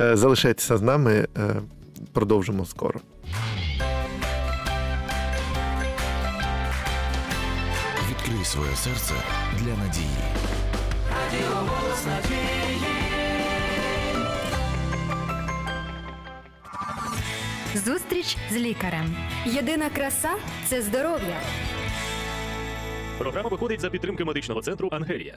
Е, 0.01 0.17
Залишайтеся 0.17 0.77
з 0.77 0.83
нами, 0.83 1.13
е, 1.37 1.55
продовжимо 2.13 2.65
скоро. 2.67 3.01
Відкрий 8.11 8.45
своє 8.45 8.77
серце 8.77 9.15
для 9.59 9.85
надії. 9.85 10.23
Зустріч 17.75 18.37
з 18.51 18.57
лікарем. 18.57 19.17
Єдина 19.47 19.91
краса 19.91 20.31
це 20.67 20.83
здоров'я. 20.83 21.41
Програма 23.19 23.49
виходить 23.49 23.81
за 23.81 23.91
підтримки 23.91 24.25
медичного 24.25 24.63
центру 24.63 24.89
Ангелія. 24.93 25.37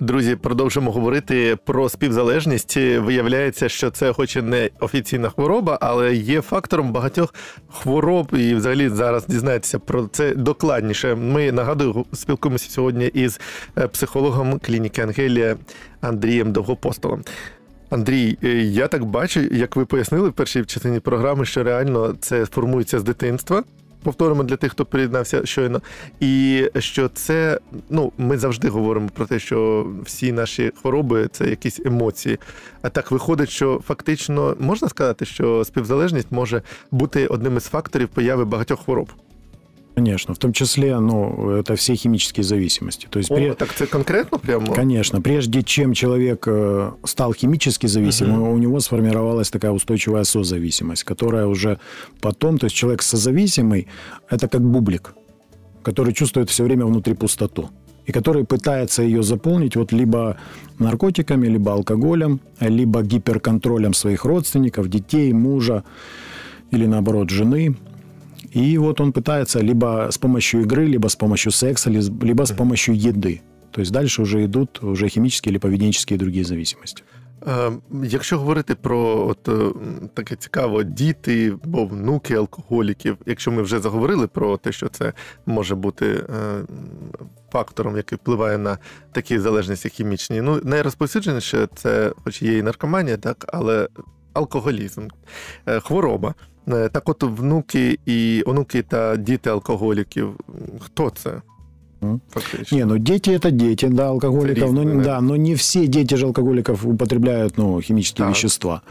Друзі, 0.00 0.36
продовжимо 0.36 0.92
говорити 0.92 1.56
про 1.64 1.88
співзалежність. 1.88 2.76
Виявляється, 2.76 3.68
що 3.68 3.90
це, 3.90 4.12
хоч 4.12 4.36
і 4.36 4.42
не 4.42 4.70
офіційна 4.80 5.28
хвороба, 5.28 5.78
але 5.80 6.14
є 6.14 6.40
фактором 6.40 6.92
багатьох 6.92 7.34
хвороб. 7.68 8.28
І 8.32 8.54
взагалі 8.54 8.88
зараз 8.88 9.26
дізнаєтеся 9.26 9.78
про 9.78 10.06
це 10.06 10.34
докладніше. 10.34 11.14
Ми 11.14 11.52
нагадую, 11.52 12.04
спілкуємося 12.12 12.70
сьогодні 12.70 13.06
із 13.06 13.40
е, 13.78 13.88
психологом 13.88 14.58
клініки 14.58 15.02
Ангелія 15.02 15.56
Андрієм 16.00 16.52
Довгопостолом. 16.52 17.22
Андрій, 17.90 18.38
е, 18.44 18.48
я 18.62 18.88
так 18.88 19.04
бачу, 19.04 19.40
як 19.40 19.76
ви 19.76 19.84
пояснили 19.84 20.28
в 20.28 20.32
першій 20.32 20.64
частині 20.64 21.00
програми, 21.00 21.44
що 21.44 21.64
реально 21.64 22.14
це 22.20 22.46
формується 22.46 22.98
з 23.00 23.04
дитинства. 23.04 23.62
Повторимо 24.02 24.42
для 24.42 24.56
тих, 24.56 24.72
хто 24.72 24.84
приєднався 24.84 25.46
щойно, 25.46 25.82
і 26.20 26.64
що 26.78 27.08
це 27.08 27.60
ну 27.90 28.12
ми 28.18 28.38
завжди 28.38 28.68
говоримо 28.68 29.08
про 29.14 29.26
те, 29.26 29.38
що 29.38 29.86
всі 30.04 30.32
наші 30.32 30.72
хвороби 30.82 31.28
це 31.32 31.48
якісь 31.48 31.80
емоції. 31.84 32.38
А 32.82 32.88
так 32.88 33.10
виходить, 33.10 33.50
що 33.50 33.80
фактично 33.86 34.56
можна 34.60 34.88
сказати, 34.88 35.24
що 35.24 35.64
співзалежність 35.64 36.32
може 36.32 36.62
бути 36.90 37.26
одним 37.26 37.56
із 37.56 37.64
факторів 37.64 38.08
появи 38.08 38.44
багатьох 38.44 38.84
хвороб. 38.84 39.08
Конечно, 39.96 40.34
в 40.34 40.38
том 40.38 40.52
числе, 40.52 41.00
ну, 41.00 41.50
это 41.50 41.74
все 41.74 41.94
химические 41.96 42.44
зависимости. 42.44 43.06
То 43.10 43.18
есть, 43.18 43.30
О, 43.30 43.34
при- 43.34 43.54
так 43.54 43.74
це 43.74 43.86
конкретно 43.86 44.38
прямо 44.38 44.74
конечно, 44.74 45.22
прежде 45.22 45.62
чем 45.62 45.94
человек 45.94 46.46
э, 46.48 46.90
стал 47.04 47.32
химически 47.34 47.86
зависимым, 47.88 48.40
Мгм. 48.40 48.48
у 48.52 48.58
него 48.58 48.80
сформировалась 48.80 49.50
такая 49.50 49.72
устойчивая 49.72 50.24
созависимость, 50.24 51.04
которая 51.04 51.46
уже 51.46 51.78
потом, 52.20 52.58
то 52.58 52.66
есть 52.66 52.76
человек 52.76 53.02
созависимый, 53.02 53.86
это 54.30 54.48
как 54.48 54.60
бублик, 54.60 55.14
который 55.82 56.12
чувствует 56.12 56.50
все 56.50 56.64
время 56.64 56.84
внутри 56.84 57.14
пустоту 57.14 57.70
и 58.08 58.12
который 58.12 58.44
пытается 58.44 59.02
ее 59.02 59.22
заполнить 59.22 59.76
вот 59.76 59.92
либо 59.92 60.36
наркотиками, 60.78 61.48
либо 61.48 61.72
алкоголем, 61.72 62.40
либо 62.60 63.02
гиперконтролем 63.02 63.94
своих 63.94 64.26
родственников, 64.26 64.88
детей, 64.88 65.32
мужа 65.32 65.82
или 66.72 66.86
наоборот 66.86 67.30
жены. 67.30 67.74
И 68.51 68.77
вот 68.77 68.99
он 69.01 69.11
пытается 69.11 69.61
либо 69.61 70.09
с 70.11 70.17
помощью 70.17 70.61
игры, 70.61 70.85
либо 70.85 71.07
с 71.07 71.15
помощью 71.15 71.51
секса, 71.51 71.89
либо 71.89 72.25
либо 72.25 72.43
с 72.43 72.51
помощью 72.51 72.95
еды. 72.95 73.41
То 73.71 73.81
есть 73.81 73.91
дальше 73.91 74.21
уже 74.21 74.43
идут 74.43 74.83
уже 74.83 75.07
химические 75.09 75.51
или 75.51 75.59
поведенческие 75.59 76.17
другие 76.19 76.43
зависимости. 76.43 77.03
Е, 77.47 77.71
Якщо 78.03 78.39
говорити 78.39 78.75
про 78.75 79.27
от 79.27 79.47
е, 79.47 79.71
таке 80.13 80.35
цікаво, 80.35 80.83
діти 80.83 81.53
або 81.63 81.85
внуки 81.85 82.35
алкоголіків, 82.35 83.17
якщо 83.25 83.51
ми 83.51 83.61
вже 83.61 83.79
заговорили 83.79 84.27
про 84.27 84.57
те, 84.57 84.71
що 84.71 84.89
це 84.89 85.13
може 85.45 85.75
бути 85.75 86.05
е, 86.05 86.61
фактором, 87.51 87.97
який 87.97 88.17
впливає 88.17 88.57
на 88.57 88.77
такі 89.11 89.39
залежності 89.39 89.89
хімічні, 89.89 90.41
ну 90.41 90.61
найрозповсюдженіше 90.63 91.67
це, 91.75 92.13
хоч 92.23 92.41
є 92.41 92.57
і 92.57 92.63
наркоманія, 92.63 93.17
так, 93.17 93.45
але 93.47 93.87
алкоголізм, 94.35 95.07
е, 95.65 95.79
хвороба. 95.79 96.33
Е, 96.67 96.89
Так, 96.89 97.09
от 97.09 97.23
внуки 97.23 97.99
і 98.05 98.43
онуки 98.45 98.81
та 98.81 99.15
діти 99.15 99.49
алкоголіків, 99.49 100.39
хто 100.79 101.09
це? 101.09 101.41
М. 102.06 102.20
Фактично. 102.30 102.74
Не, 102.76 102.84
ну 102.84 102.98
дети 102.98 103.30
это 103.30 103.50
дети, 103.50 103.86
да, 103.86 104.08
алкоголиков, 104.08 104.72
но, 104.72 104.82
Царисты, 104.82 104.98
да. 104.98 105.04
да, 105.04 105.20
но 105.20 105.36
не 105.36 105.54
все 105.54 105.86
дети 105.86 106.14
же 106.14 106.26
алкоголиков 106.26 106.84
употребляют, 106.84 107.56
ну, 107.58 107.80
химические 107.80 108.26
Так. 108.26 108.34
вещества. 108.36 108.82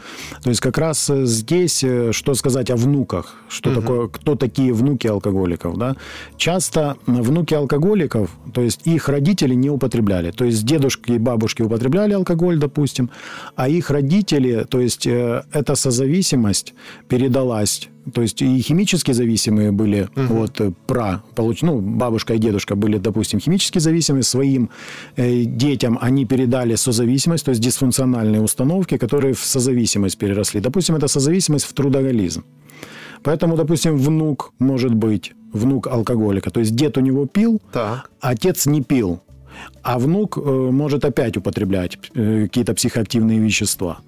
То 0.42 0.50
есть 0.50 0.60
как 0.60 0.78
раз 0.78 1.10
э, 1.10 1.24
здесь, 1.26 1.82
э, 1.84 2.12
что 2.12 2.34
сказать 2.34 2.70
о 2.70 2.76
внуках, 2.76 3.34
что 3.48 3.70
Мгм. 3.70 3.80
такое, 3.80 4.08
кто 4.08 4.34
такие 4.34 4.72
внуки 4.72 5.06
алкоголиков, 5.06 5.76
да? 5.78 5.96
Часто 6.36 6.96
внуки 7.06 7.54
алкоголиков, 7.54 8.30
то 8.52 8.60
есть 8.60 8.80
их 8.86 9.08
родители 9.08 9.54
не 9.54 9.70
употребляли, 9.70 10.30
то 10.30 10.44
есть 10.44 10.64
дедушки 10.64 11.12
и 11.12 11.18
бабушки 11.18 11.62
употребляли 11.62 12.12
алкоголь, 12.14 12.58
допустим, 12.58 13.10
а 13.54 13.68
их 13.68 13.90
родители, 13.90 14.66
то 14.68 14.80
есть 14.80 15.06
э, 15.06 15.42
эта 15.52 15.74
созависимость 15.74 16.74
передалась 17.08 17.88
то 18.14 18.22
есть 18.22 18.40
и 18.42 18.60
химически 18.60 19.12
зависимые 19.12 19.72
были, 19.72 20.08
Мгм. 20.14 20.26
вот 20.28 20.60
э, 20.60 20.72
пра, 20.86 21.22
получ... 21.34 21.62
ну, 21.62 21.80
бабушка 21.80 22.34
и 22.34 22.38
дедушка 22.38 22.76
были, 22.76 22.98
допустим, 22.98 23.40
химически 23.40 23.78
зависимы, 23.80 24.22
своим 24.22 24.70
э, 25.16 25.44
детям 25.44 25.98
они 26.00 26.24
передали 26.24 26.76
созависимость, 26.76 27.44
то 27.44 27.50
есть 27.50 27.60
дисфункциональные 27.60 28.40
установки, 28.42 28.96
которые 28.96 29.34
в 29.34 29.40
созависимость 29.40 30.18
переросли. 30.18 30.60
Допустим, 30.60 30.96
это 30.96 31.08
созависимость 31.08 31.64
в 31.66 31.72
трудоголизм. 31.72 32.44
Поэтому, 33.22 33.56
допустим, 33.56 33.96
внук 33.96 34.52
может 34.58 34.94
быть, 34.94 35.32
внук 35.52 35.86
алкоголика, 35.86 36.50
то 36.50 36.60
есть 36.60 36.74
дед 36.76 36.96
у 36.98 37.00
него 37.00 37.26
пил, 37.26 37.60
Так. 37.72 38.10
а 38.20 38.28
отец 38.30 38.66
не 38.66 38.82
пил. 38.82 39.20
А 39.88 39.98
внук 39.98 40.36
э, 40.36 40.70
может 40.72 41.04
опять 41.04 41.36
употреблять 41.36 41.98
э, 42.16 42.42
какие-то 42.42 42.74
психоактивные 42.74 43.38
вещества. 43.38 43.98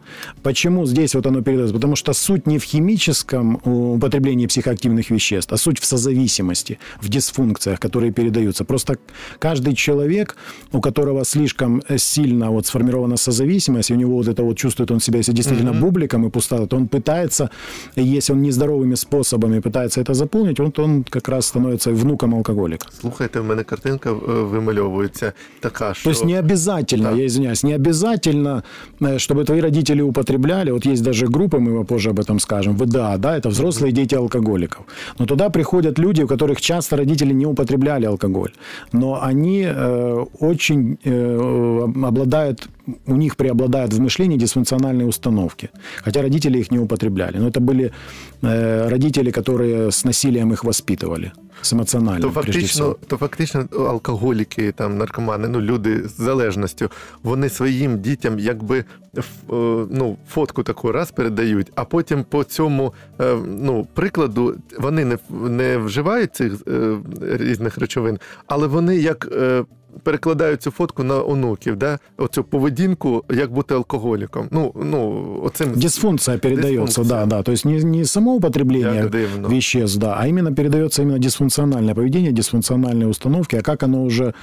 Почему 0.43 0.87
здесь 0.87 1.15
вот 1.15 1.27
оно 1.27 1.43
передается? 1.43 1.75
Потому 1.75 1.97
что 1.97 2.13
суть 2.15 2.47
не 2.49 2.59
в 2.59 2.65
химическом 2.65 3.61
э, 3.65 3.71
употреблении 3.71 4.47
психоактивных 4.47 5.11
веществ, 5.11 5.53
а 5.53 5.57
суть 5.57 5.79
в 5.79 5.85
созависимости, 5.85 6.79
в 7.01 7.09
дисфункциях, 7.09 7.79
которые 7.79 8.13
передаются. 8.13 8.65
Просто 8.65 8.97
каждый 9.39 9.75
человек, 9.75 10.37
у 10.73 10.81
которого 10.81 11.25
слишком 11.25 11.83
сильно 11.97 12.51
вот 12.51 12.67
сформирована 12.67 13.17
созависимость, 13.17 13.91
и 13.91 13.95
у 13.95 13.97
него 13.97 14.17
вот 14.17 14.27
это 14.29 14.43
вот 14.43 14.57
чувствует 14.57 14.91
он 14.91 15.01
себя, 15.01 15.19
если 15.19 15.33
действительно 15.33 15.73
Мгм. 15.73 15.81
бубликом 15.81 16.27
и 16.27 16.31
пустота, 16.31 16.67
то 16.67 16.77
он 16.77 16.89
пытается, 16.89 17.51
если 17.97 18.35
он 18.35 18.43
нездоровыми 18.43 18.97
способами 18.97 19.61
пытается 19.61 20.01
это 20.01 20.15
заполнить, 20.15 20.61
он, 20.61 20.73
он 20.79 21.05
как 21.05 21.29
раз 21.29 21.47
становится 21.47 21.93
внуком 21.93 22.35
алкоголика. 22.35 22.87
Слухайте, 23.01 23.41
в 23.41 23.45
мене 23.45 23.63
картинка 23.65 24.13
вимальовується 24.53 25.33
така, 25.71 25.95
що 25.95 26.05
То 26.05 26.11
есть 26.11 26.25
не 26.25 26.39
обязательно, 26.39 27.11
Да. 27.11 27.17
я 27.17 27.27
извиняюсь, 27.27 27.65
не 27.65 27.75
обязательно, 27.77 28.63
э, 29.01 29.19
чтобы 29.19 29.45
твои 29.45 29.61
родители 29.61 30.03
употребляли. 30.03 30.71
Вот 30.73 30.87
есть 30.87 31.03
даже 31.03 31.27
группы, 31.27 31.59
мы 31.59 31.85
позже 31.85 32.11
об 32.11 32.19
этом 32.21 32.41
скажем, 32.41 32.77
ВДА, 32.77 33.17
да, 33.19 33.37
это 33.37 33.49
взрослые 33.49 33.93
дети 33.93 34.17
алкоголиков. 34.17 34.81
Но 35.19 35.27
туда 35.27 35.51
приходят 35.51 35.99
люди, 35.99 36.23
у 36.23 36.27
которых 36.27 36.61
часто 36.61 36.97
родители 36.97 37.35
не 37.35 37.47
употребляли 37.47 38.07
алкоголь. 38.07 38.51
Но 38.93 39.19
они 39.31 39.67
э, 39.67 40.25
очень 40.41 40.99
э, 41.05 42.07
обладают, 42.07 42.69
у 43.07 43.17
них 43.17 43.37
преобладают 43.37 43.93
в 43.93 44.01
мышлении 44.01 44.39
дисфункциональные 44.39 45.07
установки. 45.07 45.69
Хотя 46.05 46.23
родители 46.23 46.59
их 46.59 46.71
не 46.71 46.79
употребляли. 46.79 47.39
Но 47.39 47.49
это 47.49 47.61
были 47.61 47.91
э, 48.43 48.89
родители, 48.89 49.31
которые 49.31 49.91
с 49.91 50.05
насилием 50.05 50.53
их 50.53 50.65
воспитывали. 50.65 51.33
С 51.63 51.73
емоціональним. 51.73 52.23
То 52.23 52.31
фактично, 52.31 52.97
то 53.07 53.17
фактично 53.17 53.69
алкоголіки, 53.73 54.73
там 54.73 54.99
наркомани, 54.99 55.49
ну 55.49 55.61
люди 55.61 56.09
з 56.09 56.17
залежністю, 56.17 56.91
вони 57.23 57.49
своїм 57.49 57.99
дітям 57.99 58.39
якби 58.39 58.79
е, 58.79 59.23
ну, 59.91 60.17
фотку 60.29 60.63
таку 60.63 60.93
раз 60.93 61.11
передають, 61.11 61.73
а 61.75 61.85
потім 61.85 62.25
по 62.25 62.45
цьому 62.45 62.93
е, 63.21 63.37
ну, 63.47 63.87
прикладу 63.95 64.57
вони 64.79 65.05
не, 65.05 65.19
не 65.31 65.79
вживають 65.79 66.35
цих 66.35 66.53
е, 66.69 66.97
різних 67.21 67.79
речовин, 67.79 68.19
але 68.47 68.67
вони 68.67 68.97
як. 68.97 69.29
е, 69.88 70.00
Перекладають 70.04 70.62
цю 70.62 70.72
фотку 70.72 71.04
на 71.04 71.24
онуків, 71.24 71.76
да? 71.76 72.00
оцю 72.18 72.44
поведінку, 72.44 73.24
як 73.30 73.52
бути 73.54 73.76
алкоголіком. 73.76 74.48
Ну, 74.52 74.74
ну, 74.84 75.40
оцим 75.44 75.72
Дисфункция 75.76 76.38
передается, 76.38 76.86
Дисфункция. 77.02 77.04
да, 77.20 77.26
да. 77.26 77.44
То 77.44 77.52
есть 77.52 77.66
не, 77.66 77.84
не 77.84 78.06
само 78.06 78.34
употребление 78.36 78.96
як 78.96 79.10
дивно. 79.12 79.48
веществ, 79.50 79.98
да, 80.00 80.16
а 80.20 80.28
именно 80.28 80.52
передается 80.56 81.02
именно 81.02 81.20
дисфункциональное 81.20 81.94
поведение, 81.96 82.32
дисфункциональные 82.32 83.08
установки, 83.08 83.56
а 83.56 83.62
как 83.62 83.84
оно 83.84 84.04
уже 84.04 84.34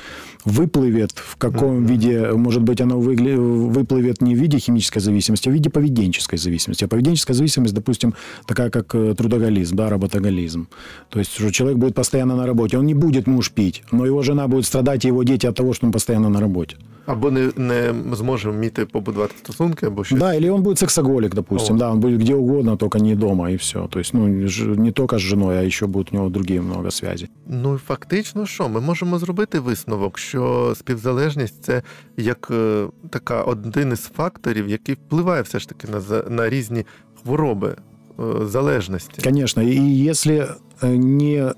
выплывет, 0.44 1.10
в 1.16 1.36
каком 1.36 1.76
Мгм. 1.76 1.86
виде, 1.86 2.30
может 2.36 2.62
быть, 2.62 2.80
оно 2.80 2.98
выгля- 3.00 3.36
выплывет 3.72 4.22
не 4.22 4.34
в 4.34 4.38
виде 4.38 4.58
химической 4.58 5.00
зависимости, 5.00 5.48
а 5.48 5.52
в 5.52 5.54
виде 5.54 5.68
поведенческой 5.70 6.38
зависимости. 6.38 6.84
А 6.84 6.88
поведенческая 6.88 7.34
зависимость, 7.36 7.74
допустим, 7.74 8.14
такая 8.46 8.70
как 8.70 8.94
э, 8.94 9.14
трудоголизм, 9.14 9.76
да, 9.76 9.90
работоголизм. 9.90 10.66
То 11.08 11.18
есть, 11.18 11.32
что 11.32 11.50
человек 11.50 11.78
будет 11.78 11.94
постоянно 11.94 12.36
на 12.36 12.46
работе, 12.46 12.78
он 12.78 12.86
не 12.86 12.94
будет 12.94 13.26
муж 13.26 13.50
пить, 13.50 13.82
но 13.92 14.06
его 14.06 14.22
жена 14.22 14.46
будет 14.48 14.64
страдать, 14.64 15.04
и 15.04 15.08
его 15.08 15.22
дети 15.24 15.33
от 15.43 15.55
того, 15.55 15.73
что 15.73 15.87
он 15.87 15.91
постоянно 15.91 16.29
на 16.29 16.39
работе. 16.39 16.75
Або 17.05 17.31
не, 17.31 17.51
не 17.55 17.93
зможе 18.13 18.49
вміти 18.49 18.85
побудувати 18.85 19.35
стосунки, 19.37 19.85
або 19.85 20.03
щось. 20.03 20.19
Да, 20.19 20.35
или 20.35 20.49
он 20.49 20.61
будет 20.61 20.79
сексоголик, 20.79 21.35
допустим, 21.35 21.75
О. 21.75 21.79
да, 21.79 21.91
он 21.91 21.99
будет 21.99 22.21
где 22.21 22.35
угодно, 22.35 22.77
только 22.77 22.99
не 22.99 23.15
дома, 23.15 23.51
и 23.51 23.55
все. 23.55 23.87
То 23.87 23.99
есть, 23.99 24.13
ну, 24.13 24.27
не 24.75 24.91
только 24.91 25.15
с 25.15 25.21
женой, 25.21 25.57
а 25.57 25.61
еще 25.61 25.87
будет 25.87 26.13
у 26.13 26.15
него 26.15 26.29
другие 26.29 26.61
много 26.61 26.91
связей. 26.91 27.29
Ну 27.47 27.77
фактично, 27.77 28.45
що 28.45 28.69
ми 28.69 28.81
можемо 28.81 29.19
зробити 29.19 29.59
висновок, 29.59 30.17
що 30.17 30.73
співзалежність 30.75 31.63
це 31.63 31.81
як 32.17 32.47
е, 32.51 32.87
така 33.09 33.43
один 33.43 33.91
із 33.91 34.01
факторів, 34.01 34.69
який 34.69 34.95
впливає 34.95 35.41
все 35.41 35.59
ж 35.59 35.69
таки 35.69 35.87
на, 35.87 36.23
на 36.29 36.49
різні 36.49 36.85
хвороби 37.23 37.75
е, 38.19 38.23
залежності. 38.47 39.21
Конечно, 39.21 39.63
и 39.63 40.09
если 40.09 40.47
э, 40.81 40.97
не 40.97 41.53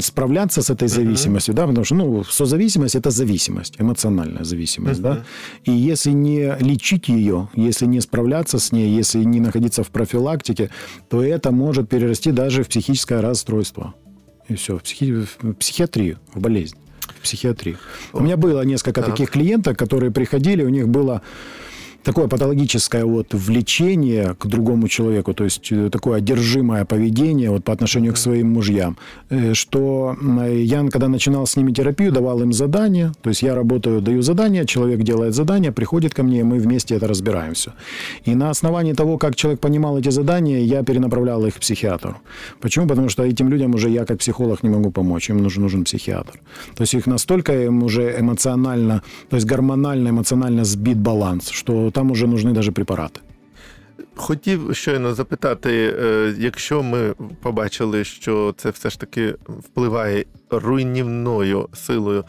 справляться 0.00 0.62
с 0.62 0.70
этой 0.70 0.88
зависимостью, 0.88 1.54
да, 1.54 1.66
потому 1.66 1.84
что, 1.84 1.94
ну, 1.94 2.24
созависимость– 2.24 2.94
это 2.96 3.10
зависимость, 3.10 3.74
эмоциональная 3.80 4.44
зависимость, 4.44 5.00
да, 5.02 5.12
Мгм. 5.12 5.22
и 5.64 5.72
если 5.72 6.10
не 6.12 6.56
лечить 6.60 7.08
ее, 7.08 7.48
если 7.54 7.86
не 7.86 8.00
справляться 8.00 8.58
с 8.58 8.72
ней, 8.72 8.98
если 8.98 9.24
не 9.24 9.40
находиться 9.40 9.82
в 9.82 9.88
профилактике, 9.88 10.70
то 11.08 11.22
это 11.22 11.50
может 11.52 11.88
перерасти 11.88 12.32
даже 12.32 12.62
в 12.62 12.68
психическое 12.68 13.20
расстройство. 13.20 13.94
И 14.48 14.54
все, 14.54 14.76
в, 14.78 14.82
психи- 14.82 15.26
в 15.42 15.52
психиатрию, 15.54 16.18
в 16.34 16.40
болезнь, 16.40 16.76
в 17.18 17.22
психиатрию. 17.22 17.76
У 18.12 18.20
меня 18.22 18.36
было 18.36 18.62
несколько 18.64 19.00
Так. 19.02 19.10
таких 19.10 19.30
клиенток, 19.30 19.76
которые 19.78 20.10
приходили, 20.12 20.62
у 20.64 20.68
них 20.68 20.86
было 20.88 21.20
такое 22.06 22.28
патологическое 22.28 23.04
вот 23.04 23.34
влечение 23.34 24.34
к 24.38 24.46
другому 24.46 24.88
человеку, 24.88 25.34
то 25.34 25.44
есть 25.44 25.72
э, 25.72 25.90
такое 25.90 26.18
одержимое 26.18 26.84
поведение 26.84 27.50
вот 27.50 27.64
по 27.64 27.72
отношению 27.72 28.12
к 28.12 28.16
своим 28.16 28.52
мужьям, 28.52 28.96
э, 29.30 29.54
что 29.54 30.16
м, 30.20 30.40
я, 30.54 30.88
когда 30.88 31.08
начинал 31.08 31.46
с 31.46 31.56
ними 31.56 31.72
терапию, 31.72 32.12
давал 32.12 32.42
им 32.42 32.52
задания, 32.52 33.12
то 33.22 33.30
есть 33.30 33.42
я 33.42 33.54
работаю, 33.56 34.00
даю 34.00 34.22
задания, 34.22 34.64
человек 34.64 35.02
делает 35.02 35.34
задания, 35.34 35.72
приходит 35.72 36.14
ко 36.14 36.22
мне, 36.22 36.40
и 36.40 36.42
мы 36.44 36.60
вместе 36.60 36.94
это 36.94 37.08
разбираем 37.08 37.54
все. 37.54 37.72
И 38.24 38.36
на 38.36 38.50
основании 38.50 38.92
того, 38.92 39.18
как 39.18 39.34
человек 39.34 39.60
понимал 39.60 39.98
эти 39.98 40.10
задания, 40.10 40.60
я 40.60 40.84
перенаправлял 40.84 41.44
их 41.46 41.54
к 41.54 41.58
психиатру. 41.58 42.14
Почему? 42.60 42.86
Потому 42.86 43.08
что 43.08 43.24
этим 43.24 43.48
людям 43.48 43.74
уже 43.74 43.90
я 43.90 44.04
как 44.04 44.18
психолог 44.18 44.62
не 44.62 44.70
могу 44.70 44.92
помочь, 44.92 45.30
им 45.30 45.38
нужен, 45.38 45.62
нужен 45.62 45.82
психиатр. 45.82 46.38
То 46.76 46.82
есть 46.82 46.94
их 46.94 47.08
настолько 47.08 47.52
им 47.64 47.82
уже 47.82 48.14
эмоционально, 48.20 49.02
то 49.28 49.36
есть 49.36 49.48
гормонально, 49.48 50.10
эмоционально 50.10 50.64
сбит 50.64 50.98
баланс, 50.98 51.50
что 51.50 51.90
там 51.96 52.10
уже 52.10 52.26
нужны 52.26 52.52
даже 52.52 52.72
препараты. 52.72 53.20
Хотів 54.14 54.76
щойно 54.76 55.14
запитати, 55.14 55.94
е, 56.02 56.34
якщо 56.38 56.82
ми 56.82 57.14
побачили, 57.42 58.04
що 58.04 58.54
це 58.56 58.70
все 58.70 58.90
ж 58.90 59.00
таки 59.00 59.34
впливає 59.48 60.24
руйнівною 60.50 61.68
силою 61.74 62.24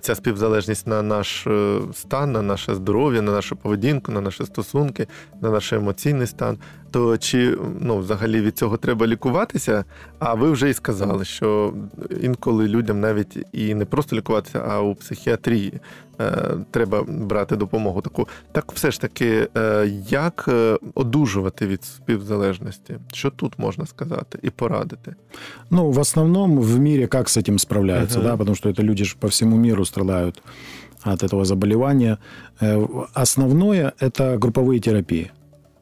ця 0.00 0.14
співзалежність 0.14 0.86
на 0.86 1.02
наш 1.02 1.46
е, 1.46 1.78
стан, 1.94 2.32
на 2.32 2.42
наше 2.42 2.74
здоров'я, 2.74 3.22
на 3.22 3.32
нашу 3.32 3.56
поведінку, 3.56 4.12
на 4.12 4.20
наші 4.20 4.44
стосунки, 4.44 5.06
на 5.40 5.50
наш 5.50 5.72
емоційний 5.72 6.26
стан, 6.26 6.58
то 6.90 7.18
чи 7.18 7.58
ну, 7.80 7.98
взагалі 7.98 8.40
від 8.40 8.58
цього 8.58 8.76
треба 8.76 9.06
лікуватися? 9.06 9.84
А 10.18 10.34
ви 10.34 10.50
вже 10.50 10.70
і 10.70 10.74
сказали, 10.74 11.24
що 11.24 11.74
інколи 12.22 12.68
людям 12.68 13.00
навіть 13.00 13.46
і 13.52 13.74
не 13.74 13.84
просто 13.84 14.16
лікуватися, 14.16 14.64
а 14.68 14.80
у 14.80 14.94
психіатрії 14.94 15.80
е, 16.20 16.32
треба 16.70 17.02
брати 17.08 17.56
допомогу 17.56 18.00
таку. 18.00 18.28
Так 18.52 18.72
все 18.72 18.90
ж 18.90 19.00
таки, 19.00 19.48
е, 19.56 19.90
як 20.08 20.44
е, 20.48 20.78
одужувати 20.94 21.66
від 21.66 21.84
співзалежності? 21.84 22.94
Що 23.12 23.30
тут 23.30 23.58
можна 23.58 23.86
сказати 23.86 24.38
і 24.42 24.50
порадити? 24.50 25.14
Ну, 25.70 25.90
в 25.90 25.98
основном 25.98 26.58
в 26.58 26.80
мире 26.80 27.06
как 27.06 27.28
с 27.28 27.40
этим 27.40 27.58
справляются, 27.58 28.18
Ага. 28.18 28.28
да, 28.28 28.36
потому 28.36 28.56
что 28.56 28.68
это 28.70 28.82
люди 28.82 29.04
же 29.04 29.16
по 29.18 29.26
всему 29.26 29.56
миру 29.78 29.84
страдают 29.84 30.42
от 31.02 31.22
этого 31.22 31.44
заболевания. 31.44 32.18
Э, 32.60 32.86
Основное– 33.14 33.92
это 34.00 34.36
групповые 34.38 34.80
терапии. 34.80 35.30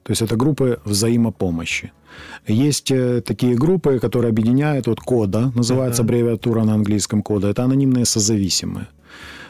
То 0.02 0.12
есть 0.12 0.22
это 0.22 0.36
группы 0.36 0.78
взаимопомощи. 0.84 1.90
Есть 2.48 2.90
э, 2.90 3.20
такие 3.20 3.54
группы, 3.54 3.98
которые 3.98 4.30
объединяют, 4.30 4.86
вот 4.86 5.00
КОДА, 5.00 5.52
называется 5.56 6.02
аббревиатура 6.02 6.64
на 6.64 6.74
английском 6.74 7.22
КОДА, 7.22 7.48
это 7.48 7.64
анонимные 7.64 8.04
созависимые. 8.04 8.86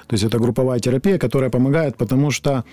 То 0.07 0.15
есть 0.15 0.25
это 0.25 0.39
групповая 0.39 0.79
терапия, 0.79 1.19
которая 1.19 1.51
помогает, 1.51 1.97
потому 1.97 2.31
что 2.31 2.65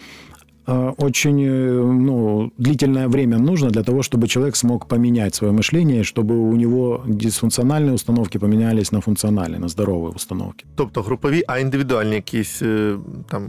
очень 0.98 1.42
э, 1.46 1.82
ну, 1.82 2.52
длительное 2.58 3.08
время 3.08 3.38
нужно 3.38 3.70
для 3.70 3.82
того, 3.82 4.02
чтобы 4.02 4.28
человек 4.28 4.56
смог 4.56 4.86
поменять 4.86 5.34
свое 5.34 5.52
мышление, 5.52 6.00
и 6.00 6.04
чтобы 6.04 6.34
у 6.34 6.56
него 6.56 7.02
дисфункциональные 7.06 7.94
установки 7.94 8.38
поменялись 8.38 8.92
на 8.92 9.00
функциональные, 9.00 9.58
на 9.58 9.68
здоровые 9.68 10.12
установки. 10.16 10.64
Тобто 10.74 11.02
групові, 11.02 11.42
а 11.46 11.58
індивідуальні 11.58 12.14
якісь 12.14 12.62
е, 12.62 12.96
там 13.30 13.42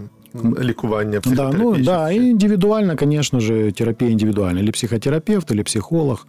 лікування, 0.64 1.12
Да, 1.12 1.20
психотерапії? 1.20 1.64
ну 1.64 1.74
щось 1.74 1.86
да, 1.86 2.12
ще? 2.12 2.20
и 2.20 2.30
индивидуально, 2.30 2.96
конечно 2.98 3.40
же, 3.40 3.72
терапия 3.72 4.12
индивидуальная. 4.12 4.64
Или 4.64 4.72
психотерапевт, 4.72 5.52
или 5.52 5.64
психолог, 5.64 6.28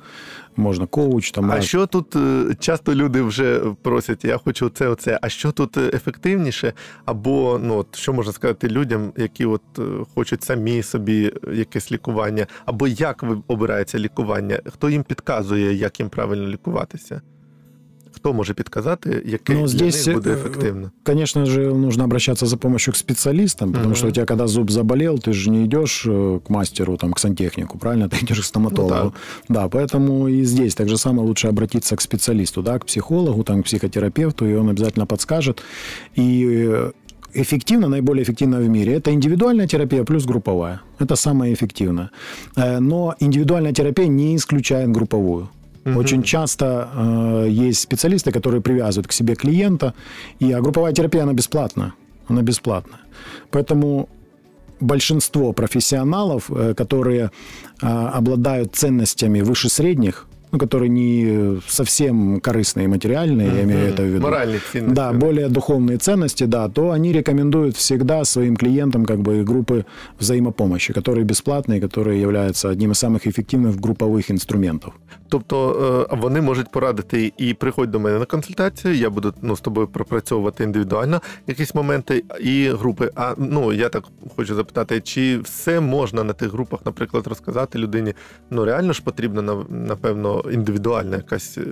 Можно 0.57 0.87
коуч. 0.87 1.31
Там, 1.31 1.51
А 1.51 1.55
раз- 1.55 1.65
що 1.65 1.85
тут 1.87 2.15
е, 2.15 2.55
часто 2.59 2.95
люди 2.95 3.21
вже 3.21 3.59
просять, 3.81 4.25
я 4.25 4.37
хочу 4.37 4.69
це, 4.69 4.87
оце. 4.87 5.19
А 5.21 5.29
що 5.29 5.51
тут 5.51 5.77
е, 5.77 5.91
ефективніше? 5.93 6.73
Або 7.05 7.59
ну 7.63 7.77
от 7.77 7.95
що 7.95 8.13
можна 8.13 8.33
сказати 8.33 8.67
людям, 8.67 9.13
які 9.17 9.45
от 9.45 9.61
е, 9.79 9.81
хочуть 10.15 10.43
самі 10.43 10.83
собі 10.83 11.33
якесь 11.53 11.91
лікування, 11.91 12.47
або 12.65 12.87
як 12.87 13.23
ви 13.23 13.41
обирається 13.47 13.99
лікування? 13.99 14.59
Хто 14.65 14.89
їм 14.89 15.03
підказує, 15.03 15.73
як 15.73 15.99
їм 15.99 16.09
правильно 16.09 16.47
лікуватися? 16.47 17.21
Хто 18.15 18.34
може 18.34 18.54
підказати, 18.54 19.21
яке 19.25 19.54
Ну, 19.54 19.60
для 19.60 19.67
здесь, 19.67 20.08
них 20.08 20.15
буде 20.15 20.30
э, 20.30 20.34
ефективно? 20.39 20.91
Конечно 21.04 21.45
же, 21.45 21.73
нужно 21.73 22.04
обращаться 22.04 22.45
за 22.45 22.58
помощью 22.58 22.93
к 22.93 22.97
специалистам, 22.97 23.69
потому 23.71 23.89
Мгм. 23.89 23.95
что 23.95 24.08
у 24.08 24.12
тебя, 24.12 24.25
когда 24.25 24.47
зуб 24.47 24.71
заболел, 24.71 25.19
ты 25.19 25.34
же 25.34 25.49
не 25.49 25.65
идешь 25.65 26.06
э, 26.08 26.39
к 26.47 26.49
мастеру, 26.49 26.97
там, 26.97 27.13
к 27.13 27.19
сантехнику, 27.19 27.78
правильно? 27.78 28.08
Ты 28.10 28.25
идешь 28.25 28.39
к 28.39 28.43
стоматологу. 28.43 29.13
Ну 29.49 29.56
да, 29.56 29.67
поэтому 29.67 30.28
и 30.30 30.45
здесь 30.45 30.75
так 30.75 30.88
же 30.89 30.97
самое 30.97 31.28
лучше 31.28 31.47
обратиться 31.49 31.95
к 31.95 32.01
специалисту, 32.01 32.62
да, 32.62 32.80
к 32.80 32.86
психологу, 32.86 33.43
там, 33.43 33.62
к 33.62 33.65
психотерапевту, 33.65 34.45
и 34.45 34.56
он 34.56 34.69
обязательно 34.69 35.06
подскажет. 35.06 35.62
И 36.19 36.45
э, 36.69 36.91
эффективно, 37.34 37.88
наиболее 37.89 38.21
эффективно 38.23 38.60
в 38.60 38.69
мире, 38.69 38.93
это 38.93 39.12
индивидуальная 39.12 39.67
терапия 39.67 40.04
плюс 40.04 40.25
групповая. 40.25 40.80
Это 40.99 41.15
самое 41.15 41.54
эффективное. 41.54 42.10
Э, 42.56 42.80
Но 42.80 43.13
индивидуальная 43.19 43.73
терапия 43.73 44.08
не 44.08 44.36
исключает 44.36 44.89
групповую. 44.91 45.47
Мгм. 45.86 45.98
Очень 45.98 46.24
часто 46.24 46.89
э, 46.93 47.48
есть 47.50 47.82
специалисты, 47.82 48.32
которые 48.32 48.62
привязывают 48.62 49.08
к 49.08 49.12
себе 49.12 49.36
клиента, 49.36 49.93
и 50.39 50.52
а 50.52 50.62
групповая 50.62 50.93
терапия, 50.93 51.24
она 51.24 51.34
бесплатна. 51.34 51.93
Она 52.28 52.41
бесплатная. 52.41 53.02
Поэтому 53.52 54.10
большинство 54.80 55.54
профессионалов, 55.54 56.50
э, 56.50 56.74
которые 56.74 57.30
э, 57.82 57.88
обладают 57.88 58.76
ценностями 58.76 59.41
выше 59.41 59.69
средних, 59.69 60.28
ну, 60.54 60.59
которые 60.59 60.88
не 60.88 61.61
совсем 61.68 62.40
корыстные 62.40 62.85
и 62.85 62.88
материальные, 62.88 63.56
я 63.56 63.62
имею 63.62 63.88
это 63.88 64.02
в 64.02 64.06
виду. 64.06 64.20
Моральні 64.20 64.59
цінності. 64.72 64.94
Да, 64.94 65.12
более 65.12 65.48
духовные 65.48 65.96
ценности, 65.96 66.46
да, 66.46 66.68
то 66.68 66.88
они 66.88 67.12
рекомендуют 67.12 67.76
всегда 67.76 68.24
своим 68.24 68.56
клиентам 68.56 69.06
как 69.06 69.20
бы 69.20 69.44
группы 69.44 69.85
взаимопомощи, 70.20 70.92
которые 70.92 71.24
бесплатные, 71.24 71.80
которые 71.80 72.20
являются 72.20 72.68
одним 72.68 72.90
из 72.90 72.98
самых 73.04 73.26
эффективных 73.26 73.80
групповых 73.80 74.30
инструментов. 74.30 74.92
Тобто 75.28 76.06
е, 76.12 76.16
вони 76.16 76.40
можуть 76.40 76.70
порадити 76.70 77.33
і 77.38 77.54
приходь 77.54 77.90
до 77.90 78.00
мене 78.00 78.18
на 78.18 78.24
консультацію. 78.24 78.94
Я 78.94 79.11
буду 79.11 79.35
ну, 79.42 79.56
з 79.56 79.61
тобою 79.61 79.87
пропрацьовувати 79.87 80.64
індивідуально 80.64 81.20
якісь 81.46 81.74
моменти 81.74 82.24
і 82.40 82.68
групи. 82.68 83.11
А 83.14 83.35
ну 83.38 83.72
я 83.72 83.88
так 83.88 84.04
хочу 84.37 84.54
запитати, 84.54 85.00
чи 85.00 85.38
все 85.38 85.80
можна 85.80 86.24
на 86.24 86.33
тих 86.33 86.52
групах, 86.52 86.80
наприклад, 86.85 87.26
розказати 87.26 87.78
людині? 87.78 88.14
Ну 88.50 88.64
реально 88.64 88.92
ж 88.92 89.02
потрібна 89.02 89.42
на- 89.42 89.64
напевно 89.70 90.40
індивідуальна 90.52 91.16
якась 91.16 91.59
е, 91.59 91.62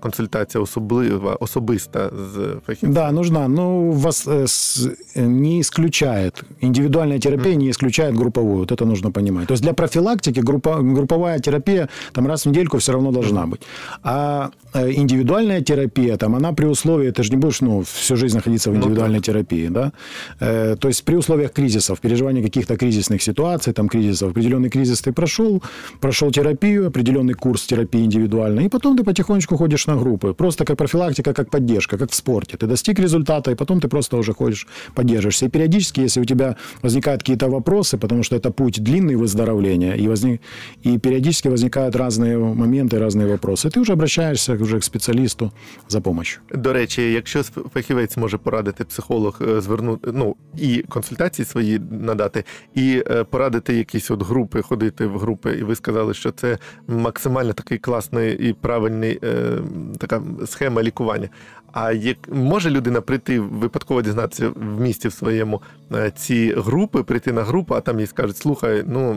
консультація 0.00 0.62
особлива, 0.62 1.34
особиста 1.34 2.10
з 2.34 2.60
фахівцем. 2.66 2.92
Да, 2.92 3.12
нужна. 3.12 3.48
Но 3.48 3.90
вас 3.90 4.28
э, 4.28 4.42
с- 4.46 4.88
э, 5.16 5.26
не 5.26 5.60
исключает. 5.60 6.44
Индивидуальная 6.62 7.18
терапия 7.18 7.54
не 7.56 7.68
исключает 7.70 8.14
групповую. 8.16 8.58
Вот 8.58 8.72
это 8.72 8.84
нужно 8.86 9.10
понимать. 9.10 9.46
То 9.46 9.54
есть 9.54 9.62
для 9.64 9.72
профилактики 9.72 10.40
группа, 10.40 10.78
групповая 10.82 11.38
терапия 11.38 11.88
там 12.12 12.26
раз 12.26 12.46
в 12.46 12.48
недельку 12.48 12.76
все 12.76 12.92
равно 12.92 13.12
должна 13.12 13.46
быть. 13.46 13.60
А 14.02 14.48
э, 14.74 14.90
индивидуальная 14.92 15.60
терапия, 15.62 16.16
там, 16.16 16.34
она 16.34 16.52
при 16.52 16.66
условии, 16.66 17.10
ты 17.10 17.22
же 17.22 17.30
не 17.30 17.36
будешь 17.36 17.60
ну, 17.60 17.80
всю 17.82 18.16
жизнь 18.16 18.36
находиться 18.36 18.70
в 18.70 18.74
Ну, 18.74 18.80
индивидуальной 18.80 19.20
терапии. 19.20 19.68
Да? 19.70 19.92
Э, 20.40 20.76
То 20.78 20.88
есть 20.88 21.04
при 21.04 21.16
условиях 21.16 21.52
кризисов, 21.52 21.98
переживания 22.00 22.42
каких-то 22.42 22.76
кризисных 22.76 23.22
ситуаций, 23.22 23.72
там 23.72 23.88
кризисов, 23.88 24.30
определенный 24.30 24.70
кризис 24.70 25.00
ты 25.00 25.12
прошел, 25.12 25.62
прошел 26.00 26.30
терапию, 26.30 26.86
определенный 26.86 27.34
курс 27.34 27.66
терапии 27.66 28.06
индивидуально, 28.14 28.60
и 28.60 28.68
потом 28.68 28.96
ты 28.96 29.04
потихонечку 29.04 29.56
ходишь 29.56 29.86
на 29.86 29.96
группы. 29.96 30.34
Просто 30.34 30.64
как 30.64 30.76
профилактика, 30.76 31.32
как 31.32 31.50
поддержка, 31.50 31.98
как 31.98 32.10
в 32.10 32.14
спорте. 32.14 32.56
Ты 32.56 32.66
достиг 32.66 32.98
результата, 32.98 33.50
и 33.50 33.54
потом 33.54 33.80
ты 33.80 33.88
просто 33.88 34.16
уже 34.16 34.32
ходишь, 34.32 34.66
поддерживаешься. 34.94 35.46
И 35.46 35.48
периодически, 35.48 36.00
если 36.00 36.20
у 36.20 36.24
тебя 36.24 36.56
возникают 36.82 37.22
какие-то 37.22 37.48
вопросы, 37.48 37.98
потому 37.98 38.22
что 38.22 38.36
это 38.36 38.50
путь 38.50 38.80
длинный 38.82 39.16
выздоровления, 39.16 39.94
и, 39.94 40.08
возник... 40.08 40.40
и 40.82 40.98
периодически 40.98 41.48
возникают 41.48 41.96
разные 41.96 42.38
моменты, 42.38 42.98
разные 42.98 43.26
вопросы, 43.26 43.70
ты 43.70 43.80
уже 43.80 43.92
обращаешься 43.92 44.52
уже 44.54 44.78
к 44.78 44.84
специалисту 44.84 45.52
за 45.88 46.00
помощью. 46.00 46.40
До 46.54 46.72
речі, 46.72 47.12
якщо 47.12 47.42
фахівець 47.42 48.16
може 48.16 48.38
порадити 48.38 48.84
психолог 48.84 49.42
е, 49.48 49.60
звернути 49.60 50.10
ну 50.12 50.36
і 50.56 50.84
консультації 50.88 51.46
свої 51.46 51.80
надати, 51.90 52.44
і 52.74 53.02
е, 53.10 53.24
порадити 53.24 53.74
якісь 53.74 54.10
от 54.10 54.22
групи, 54.22 54.62
ходити 54.62 55.06
в 55.06 55.18
групи, 55.18 55.56
і 55.60 55.62
ви 55.62 55.76
сказали, 55.76 56.14
що 56.14 56.30
це 56.30 56.58
максимально 56.88 57.52
такий 57.52 57.78
класний 57.78 57.93
і 57.94 58.52
правильний 58.60 59.18
е, 59.24 59.58
така 59.98 60.22
схема 60.46 60.82
лікування. 60.82 61.28
А 61.72 61.92
як 61.92 62.16
може 62.32 62.70
людина 62.70 63.00
прийти 63.00 63.40
випадково 63.40 64.02
дізнатися 64.02 64.48
в 64.48 64.80
місті 64.80 65.08
в 65.08 65.12
своєму 65.12 65.62
е, 65.94 66.12
ці 66.16 66.54
групи, 66.56 67.02
прийти 67.02 67.32
на 67.32 67.42
групу, 67.42 67.74
а 67.74 67.80
там 67.80 68.00
їй 68.00 68.06
скажуть, 68.06 68.36
слухай, 68.36 68.84
ну 68.86 69.16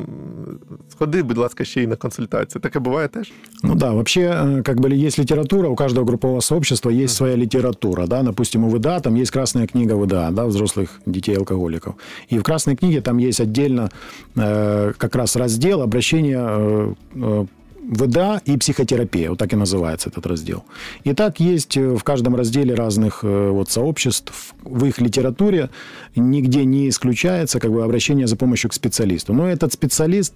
сходи, 0.90 1.24
будь 1.24 1.38
ласка, 1.38 1.64
ще 1.64 1.84
й 1.84 1.88
на 1.88 1.96
консультацію. 1.96 2.62
Таке 2.62 2.80
буває 2.80 3.08
теж? 3.08 3.32
Ну 3.64 3.76
да, 3.76 3.92
вообще, 3.92 4.22
э, 4.22 4.62
как 4.62 4.80
бы 4.80 5.06
есть 5.06 5.20
литература, 5.20 5.70
у 5.70 5.76
каждого 5.76 6.06
группового 6.06 6.42
сообщества 6.42 6.92
есть 6.92 7.16
своя 7.16 7.38
литература, 7.38 8.08
да, 8.08 8.24
допустим, 8.24 8.64
у 8.64 8.70
ВДА 8.70 9.00
там 9.00 9.16
есть 9.16 9.32
красная 9.32 9.68
книга 9.68 9.96
ВДА, 9.96 10.32
да, 10.32 10.46
взрослых 10.46 10.90
детей 11.06 11.38
алкоголиков. 11.38 11.96
И 12.30 12.40
в 12.40 12.44
красной 12.44 12.76
книге 12.76 13.02
там 13.02 13.18
есть 13.18 13.42
отдельно 13.42 13.90
э, 14.36 14.94
как 14.98 15.16
раз 15.16 15.36
раздел 15.36 15.82
обращения 15.82 16.40
э, 16.40 16.94
э, 17.16 17.46
ВДА 17.89 18.43
и 18.45 18.57
психотерапия, 18.59 19.31
вот 19.31 19.39
так 19.39 19.53
и 19.53 19.57
называется 19.57 20.11
этот 20.11 20.27
раздел. 20.27 20.65
И 21.05 21.15
так 21.15 21.41
есть 21.41 21.77
э, 21.77 21.97
в 21.97 22.05
каждом 22.05 22.37
разделе 22.37 22.75
разных 22.75 23.21
э, 23.23 23.51
вот 23.51 23.71
сообществ, 23.71 24.55
в 24.63 24.85
их 24.85 25.01
литературе 25.01 25.71
нигде 26.15 26.65
не 26.65 26.89
исключается 26.89 27.61
как 27.61 27.73
бы 27.73 27.83
обращение 27.83 28.27
за 28.27 28.37
помощью 28.37 28.71
к 28.71 28.75
специалисту. 28.75 29.33
Но 29.33 29.49
этот 29.49 29.73
специалист 29.73 30.35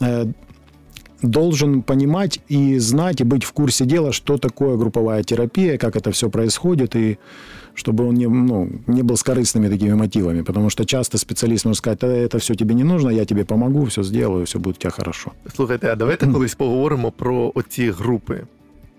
э, 0.00 0.26
должен 1.20 1.82
понимать 1.82 2.40
и 2.48 2.78
знать, 2.78 3.20
и 3.20 3.24
быть 3.24 3.44
в 3.44 3.52
курсе 3.52 3.84
дела, 3.84 4.12
что 4.12 4.38
такое 4.38 4.76
групповая 4.76 5.22
терапия, 5.22 5.76
как 5.76 5.96
это 5.96 6.10
все 6.10 6.30
происходит, 6.30 6.96
и 6.96 7.18
чтобы 7.74 8.04
он 8.08 8.14
не, 8.14 8.28
ну, 8.28 8.68
не 8.86 9.02
был 9.02 9.16
с 9.16 9.22
корыстными 9.22 9.68
такими 9.68 9.94
мотивами. 9.94 10.42
Потому 10.42 10.70
что 10.70 10.84
часто 10.84 11.18
специалист 11.18 11.64
может 11.64 11.78
сказать, 11.78 12.02
это 12.02 12.38
все 12.38 12.54
тебе 12.54 12.74
не 12.74 12.84
нужно, 12.84 13.10
я 13.10 13.24
тебе 13.24 13.44
помогу, 13.44 13.84
все 13.84 14.02
сделаю, 14.02 14.44
все 14.46 14.58
будет 14.58 14.76
у 14.76 14.80
тебя 14.80 14.90
хорошо. 14.90 15.32
Слухайте, 15.54 15.88
а 15.92 15.96
давайте 15.96 16.26
колись 16.32 16.54
поговоримо 16.54 17.10
про 17.10 17.52
оці 17.54 17.90
групи. 17.90 18.46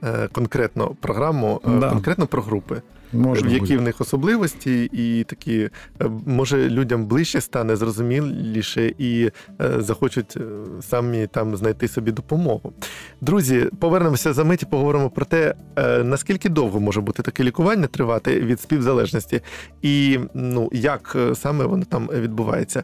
Е, 0.03 0.27
Конкретно 0.31 0.89
програму, 1.01 1.61
е, 1.65 1.79
Да. 1.79 1.89
конкретно 1.89 2.25
про 2.27 2.41
групи. 2.41 2.81
Можно 3.15 3.51
які 3.51 3.77
в 3.77 3.81
них 3.81 4.01
особливості, 4.01 4.89
і 4.93 5.23
такі 5.23 5.69
е, 6.01 6.09
може 6.25 6.69
людям 6.69 7.05
ближче 7.05 7.41
стане 7.41 7.75
зрозуміліше 7.75 8.93
і 8.97 9.25
е, 9.25 9.31
захочуть 9.77 10.37
е, 10.37 10.41
самі 10.81 11.27
там 11.27 11.55
знайти 11.55 11.87
собі 11.87 12.11
допомогу. 12.11 12.73
Друзі, 13.21 13.69
повернемося 13.79 14.33
за 14.33 14.43
мить 14.43 14.63
і 14.63 14.65
поговоримо 14.65 15.09
про 15.09 15.25
те, 15.25 15.55
наскільки 16.03 16.49
довго 16.49 16.79
може 16.79 17.01
бути 17.01 17.23
таке 17.23 17.43
лікування 17.43 17.87
тривати 17.87 18.39
від 18.39 18.61
співзалежності, 18.61 19.41
і 19.81 20.19
ну 20.33 20.69
як 20.73 21.17
саме 21.33 21.65
воно 21.65 21.85
там 21.85 22.09
відбувається. 22.13 22.83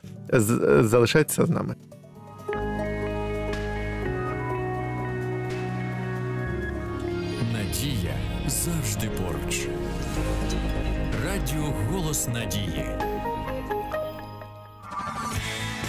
Залишайтеся 0.80 1.46
з 1.46 1.50
нами. 1.50 1.76
Надія 7.54 8.16
завжди 8.48 8.81
Голос 12.12 12.28
Надії. 12.28 12.86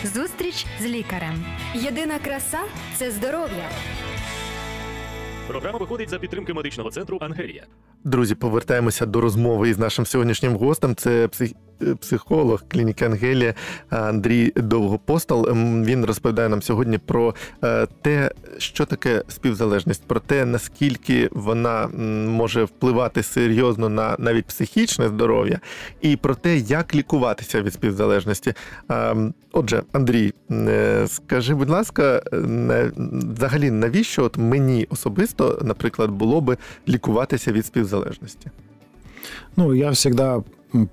Зустріч 0.05 0.67
з 0.81 0.85
лікарем. 0.85 1.45
Єдина 1.75 2.19
краса 2.19 2.59
це 2.97 3.11
здоров'я. 3.11 3.69
Програма 5.49 5.79
виходить 5.79 6.11
за 6.11 6.19
підтримки 6.19 6.53
медичного 6.55 6.91
центру 6.91 7.19
Ангелія. 7.21 7.67
Друзі, 8.05 8.35
повертаємося 8.35 9.07
до 9.07 9.21
розмови 9.21 9.69
із 9.69 9.79
нашим 9.79 10.07
сьогоднішнім 10.07 10.57
гостем. 10.57 10.95
Це 10.95 11.29
псих... 11.29 11.53
психолог 12.01 12.63
клініки 12.69 13.05
Ангелія 13.05 13.55
Андрій 13.91 14.53
Довгопостол. 14.57 15.49
Ем, 15.49 15.85
Він 15.85 16.05
розповідає 16.05 16.49
нам 16.49 16.63
сьогодні 16.63 16.99
про 16.99 17.35
е, 17.65 17.87
те, 18.03 18.31
що 18.59 18.87
таке 18.87 19.23
співзалежність, 19.29 20.03
про 20.07 20.21
те, 20.21 20.45
наскільки 20.45 21.29
вона 21.33 21.89
може 22.29 22.65
впливати 22.65 23.23
серйозно 23.23 23.89
на 23.89 24.17
навіть 24.19 24.45
психічне 24.47 25.09
здоров'я, 25.09 25.61
і 26.01 26.17
про 26.17 26.35
те, 26.35 26.57
як 26.57 26.95
лікуватися 26.95 27.63
від 27.63 27.75
співзалежності. 27.75 28.55
Ем, 28.89 29.35
Отже, 29.53 29.83
Андрій, 29.93 30.33
е, 30.51 31.07
скажи, 31.09 31.55
будь 31.55 31.71
ласка, 31.71 32.23
взагалі 33.37 33.71
навіщо 33.71 34.25
от 34.25 34.39
мені 34.39 34.87
особисто, 34.91 35.59
наприклад, 35.63 36.11
було 36.11 36.41
би 36.41 36.57
лікуватися 36.89 37.53
від 37.53 37.67
співзалежності? 37.67 38.51
Ну, 39.57 39.75
я 39.75 39.95
м, 39.95 40.45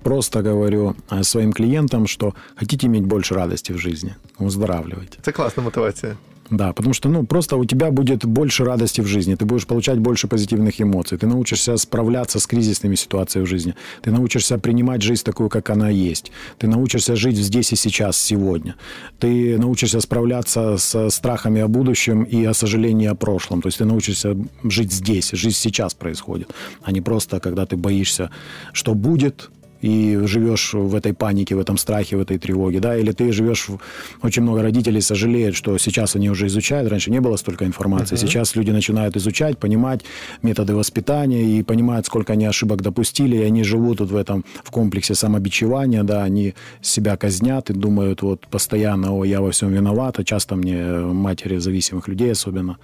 просто 0.02 0.42
говорю 0.42 0.94
э, 1.10 1.22
своим 1.22 1.52
клиентам, 1.52 2.06
что 2.06 2.34
хотите 2.56 2.86
иметь 2.86 3.04
больше 3.04 3.34
радости 3.34 3.72
в 3.72 3.78
жизни, 3.78 4.14
выздоравливайте. 4.38 5.18
Це 5.22 5.32
класна 5.32 5.62
мотивація. 5.62 6.16
Да, 6.50 6.72
потому 6.72 6.94
что, 6.94 7.08
ну, 7.08 7.24
просто 7.24 7.56
у 7.56 7.64
тебя 7.64 7.90
будет 7.90 8.24
больше 8.24 8.64
радости 8.64 9.00
в 9.00 9.06
жизни, 9.06 9.36
ты 9.36 9.44
будешь 9.44 9.66
получать 9.66 9.98
больше 9.98 10.26
позитивных 10.26 10.80
эмоций, 10.80 11.16
ты 11.16 11.28
научишься 11.28 11.76
справляться 11.76 12.40
с 12.40 12.46
кризисными 12.46 12.96
ситуациями 12.96 13.46
в 13.46 13.48
жизни, 13.48 13.74
ты 14.02 14.10
научишься 14.10 14.58
принимать 14.58 15.02
жизнь 15.02 15.22
такую, 15.24 15.48
как 15.48 15.70
она 15.70 15.88
есть, 15.88 16.32
ты 16.58 16.66
научишься 16.66 17.14
жить 17.14 17.36
здесь 17.36 17.72
и 17.72 17.76
сейчас, 17.76 18.18
сегодня, 18.18 18.74
ты 19.20 19.58
научишься 19.58 20.00
справляться 20.00 20.76
с 20.76 21.10
страхами 21.10 21.60
о 21.60 21.68
будущем 21.68 22.24
и 22.24 22.44
о 22.44 22.52
сожалении 22.52 23.06
о 23.06 23.14
прошлом, 23.14 23.62
то 23.62 23.68
есть 23.68 23.78
ты 23.78 23.84
научишься 23.84 24.36
жить 24.64 24.92
здесь, 24.92 25.30
жизнь 25.30 25.56
сейчас 25.56 25.94
происходит, 25.94 26.52
а 26.82 26.90
не 26.90 27.00
просто, 27.00 27.38
когда 27.38 27.64
ты 27.64 27.76
боишься, 27.76 28.30
что 28.72 28.94
будет, 28.94 29.50
и 29.80 30.18
живешь 30.24 30.74
в 30.74 30.94
этой 30.94 31.12
панике, 31.14 31.54
в 31.54 31.58
этом 31.58 31.78
страхе, 31.78 32.16
в 32.16 32.20
этой 32.20 32.38
тревоге, 32.38 32.80
да, 32.80 32.96
или 32.96 33.12
ты 33.12 33.32
живешь, 33.32 33.68
в... 33.68 33.78
очень 34.22 34.42
много 34.42 34.62
родителей 34.62 35.00
сожалеют, 35.00 35.56
что 35.56 35.78
сейчас 35.78 36.16
они 36.16 36.30
уже 36.30 36.46
изучают, 36.46 36.90
раньше 36.90 37.10
не 37.10 37.20
было 37.20 37.36
столько 37.36 37.64
информации, 37.64 38.16
сейчас 38.16 38.56
люди 38.56 38.70
начинают 38.70 39.16
изучать, 39.16 39.58
понимать 39.58 40.02
методы 40.42 40.74
воспитания 40.74 41.58
и 41.58 41.62
понимают, 41.62 42.06
сколько 42.06 42.32
они 42.32 42.46
ошибок 42.46 42.82
допустили, 42.82 43.36
и 43.36 43.42
они 43.42 43.64
живут 43.64 44.00
вот 44.00 44.10
в 44.10 44.16
этом, 44.16 44.44
в 44.64 44.70
комплексе 44.70 45.14
самобичевания, 45.14 46.02
да, 46.02 46.22
они 46.22 46.54
себя 46.82 47.16
казнят 47.16 47.70
и 47.70 47.72
думают 47.72 48.22
вот 48.22 48.46
постоянно, 48.48 49.12
о, 49.12 49.24
я 49.24 49.40
во 49.40 49.50
всем 49.50 49.72
виноват, 49.72 50.18
а 50.18 50.24
часто 50.24 50.56
мне 50.56 50.84
матери 50.84 51.58
зависимых 51.58 52.08
людей 52.08 52.32
особенно 52.32 52.78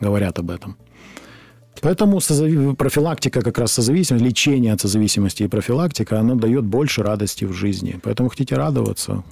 говорят 0.00 0.38
об 0.38 0.50
этом. 0.50 0.76
Поэтому 1.81 2.19
созави- 2.19 2.75
профилактика 2.75 3.41
как 3.41 3.57
раз 3.59 3.71
созависимости, 3.71 4.25
лечение 4.27 4.73
от 4.73 4.79
созависимости 4.81 5.43
и 5.43 5.47
профилактика, 5.47 6.19
оно 6.19 6.35
дает 6.35 6.65
больше 6.65 7.03
радости 7.03 7.45
в 7.45 7.53
жизни. 7.53 7.95
Поэтому 8.03 8.29
хотите 8.29 8.55
радоваться, 8.55 9.23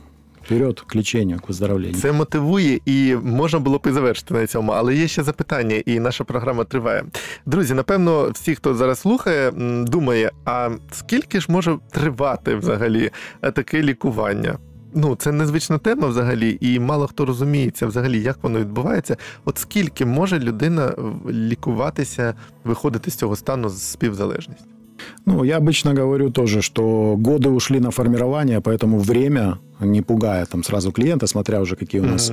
вперед 0.46 0.80
к 0.82 0.96
лечению, 0.96 1.40
к 1.40 1.48
выздоровлению. 1.48 1.94
Це 2.02 2.12
мотивує 2.12 2.80
і 2.86 3.16
можна 3.24 3.60
було 3.60 3.78
б 3.78 3.88
і 3.88 3.92
завершити 3.92 4.34
на 4.34 4.48
цьому, 4.48 4.72
але 4.72 4.96
є 4.96 5.08
ще 5.08 5.24
запитання, 5.24 5.76
і 5.86 6.00
наша 6.00 6.24
програма 6.24 6.64
триває. 6.64 7.04
Друзі, 7.46 7.74
напевно, 7.74 8.30
всі, 8.34 8.56
хто 8.56 8.74
зараз 8.76 9.00
слухає, 9.00 9.50
м, 9.50 9.86
думає, 9.88 10.32
а 10.46 10.70
скільки 10.92 11.40
ж 11.40 11.46
може 11.50 11.78
тривати 11.92 12.56
взагалі 12.56 13.10
е, 13.42 13.52
таке 13.52 13.82
лікування? 13.82 14.58
Ну, 14.95 15.17
це 15.17 15.33
незвична 15.33 15.79
тема 15.79 16.09
взагалі, 16.09 16.59
і 16.61 16.81
мало 16.81 17.07
хто 17.07 17.25
розуміється 17.25 17.87
взагалі, 17.87 18.23
як 18.23 18.43
воно 18.43 18.61
відбувається. 18.61 19.17
От 19.45 19.59
скільки 19.59 20.05
може 20.05 20.39
людина 20.39 20.95
лікуватися, 21.31 22.35
виходити 22.65 23.11
з 23.11 23.15
цього 23.15 23.37
стану 23.37 23.69
з 23.69 23.83
співзалежністю? 23.83 24.65
Ну, 25.27 25.45
я 25.45 25.57
обычно 25.57 25.95
говорю 25.95 26.31
тоже, 26.31 26.63
что 26.63 27.17
годы 27.17 27.51
ушли 27.51 27.81
на 27.81 27.91
формирование, 27.91 28.61
поэтому 28.61 28.99
время 28.99 29.59
не 29.81 30.03
пугая 30.03 30.47
там 30.47 30.63
сразу 30.63 30.93
клиента, 30.93 31.27
смотря 31.27 31.61
уже 31.61 31.77
какие 31.77 32.01
у 32.01 32.05
нас 32.05 32.33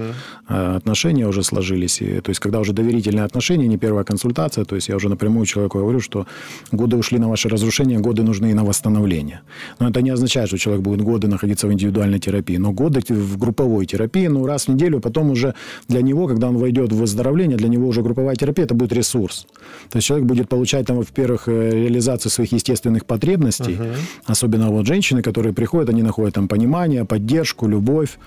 э, 0.50 0.76
отношения 0.76 1.28
уже 1.28 1.44
сложились. 1.44 2.02
И, 2.02 2.22
то 2.22 2.30
есть, 2.30 2.40
когда 2.40 2.60
уже 2.60 2.74
доверительные 2.74 3.24
отношения, 3.24 3.68
не 3.68 3.78
первая 3.78 4.04
консультация, 4.04 4.66
то 4.66 4.76
есть 4.76 4.90
я 4.90 4.96
уже 4.96 5.10
напрямую 5.10 5.46
человеку 5.46 5.80
говорю, 5.80 6.00
что 6.00 6.26
годы 6.72 6.98
ушли 6.98 7.20
на 7.20 7.30
ваше 7.30 7.50
разрушение, 7.50 8.00
годы 8.00 8.24
нужны 8.24 8.52
и 8.52 8.54
на 8.54 8.64
восстановление. 8.64 9.42
Но 9.80 9.90
это 9.90 10.02
не 10.02 10.10
означает, 10.10 10.48
что 10.48 10.58
человек 10.58 10.84
будет 10.84 11.02
годы 11.02 11.28
находиться 11.28 11.68
в 11.68 11.74
индивидуальной 11.74 12.20
терапии, 12.20 12.58
но 12.58 12.72
годы 12.72 13.02
в 13.10 13.38
групповой 13.38 13.86
терапии, 13.86 14.28
ну, 14.28 14.46
раз 14.46 14.68
в 14.68 14.74
неделю, 14.74 15.00
потом 15.00 15.32
уже 15.32 15.54
для 15.88 16.02
него, 16.02 16.28
когда 16.28 16.50
он 16.50 16.58
войдет 16.58 16.92
в 16.92 16.98
выздоровление, 16.98 17.58
для 17.58 17.70
него 17.70 17.88
уже 17.88 18.02
групповая 18.02 18.36
терапия, 18.36 18.66
это 18.66 18.76
будет 18.76 18.94
ресурс. 18.94 19.48
То 19.90 19.98
есть 19.98 20.08
человек 20.08 20.28
будет 20.28 20.50
получать 20.50 20.86
там, 20.86 20.98
во-первых, 20.98 21.48
э, 21.48 21.72
реализацию 21.72 22.32
своих 22.32 22.52
естественных 22.52 22.77
потребностей, 23.06 23.78
особенно 24.26 24.70
вот 24.70 24.86
женщины, 24.88 25.22
которые 25.22 25.54
приходят, 25.54 25.90
они 25.90 26.04
находят 26.04 26.36
там 26.36 26.48
понимание, 26.48 27.04
поддержку, 27.06 27.68
любовь. 27.68 28.18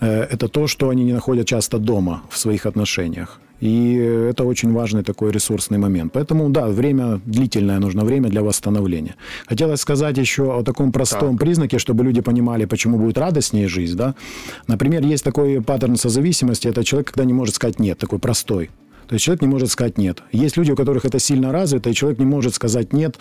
Э, 0.00 0.26
Это 0.32 0.48
то, 0.48 0.66
что 0.66 0.88
они 0.88 1.04
не 1.04 1.12
находят 1.12 1.46
часто 1.46 1.78
дома 1.78 2.22
в 2.30 2.36
своих 2.38 2.66
отношениях. 2.66 3.40
И 3.62 3.94
это 4.30 4.44
очень 4.44 4.72
важный 4.72 5.02
такой 5.02 5.32
ресурсный 5.32 5.78
момент. 5.78 6.12
Поэтому, 6.12 6.48
да, 6.50 6.66
время 6.68 7.20
длительное, 7.26 7.80
нужно 7.80 8.04
время 8.04 8.28
для 8.28 8.40
восстановления. 8.42 9.14
Хотелось 9.48 9.80
сказать 9.80 10.18
еще 10.18 10.42
о 10.42 10.62
таком 10.62 10.92
простом 10.92 11.30
Так. 11.30 11.40
признаке, 11.40 11.78
чтобы 11.78 12.04
люди 12.04 12.20
понимали, 12.20 12.66
почему 12.66 12.98
будет 12.98 13.18
радостнее 13.18 13.66
жизнь. 13.68 13.96
Да? 13.96 14.14
Например, 14.68 15.02
есть 15.02 15.24
такой 15.24 15.60
паттерн 15.60 15.96
созависимости, 15.96 16.68
это 16.68 16.84
человек, 16.84 17.10
когда 17.10 17.24
не 17.24 17.32
может 17.32 17.54
сказать 17.54 17.80
«нет», 17.80 17.98
такой 17.98 18.18
простой. 18.18 18.70
То 19.07 19.15
есть 19.15 19.25
человек 19.25 19.41
не 19.41 19.47
может 19.47 19.69
сказать 19.69 19.97
нет. 19.97 20.23
Есть 20.31 20.57
люди, 20.57 20.71
у 20.71 20.75
которых 20.75 21.05
это 21.05 21.19
сильно 21.19 21.51
развито, 21.51 21.89
и 21.89 21.93
человек 21.93 22.19
не 22.19 22.25
может 22.25 22.55
сказать 22.55 22.93
нет, 22.93 23.19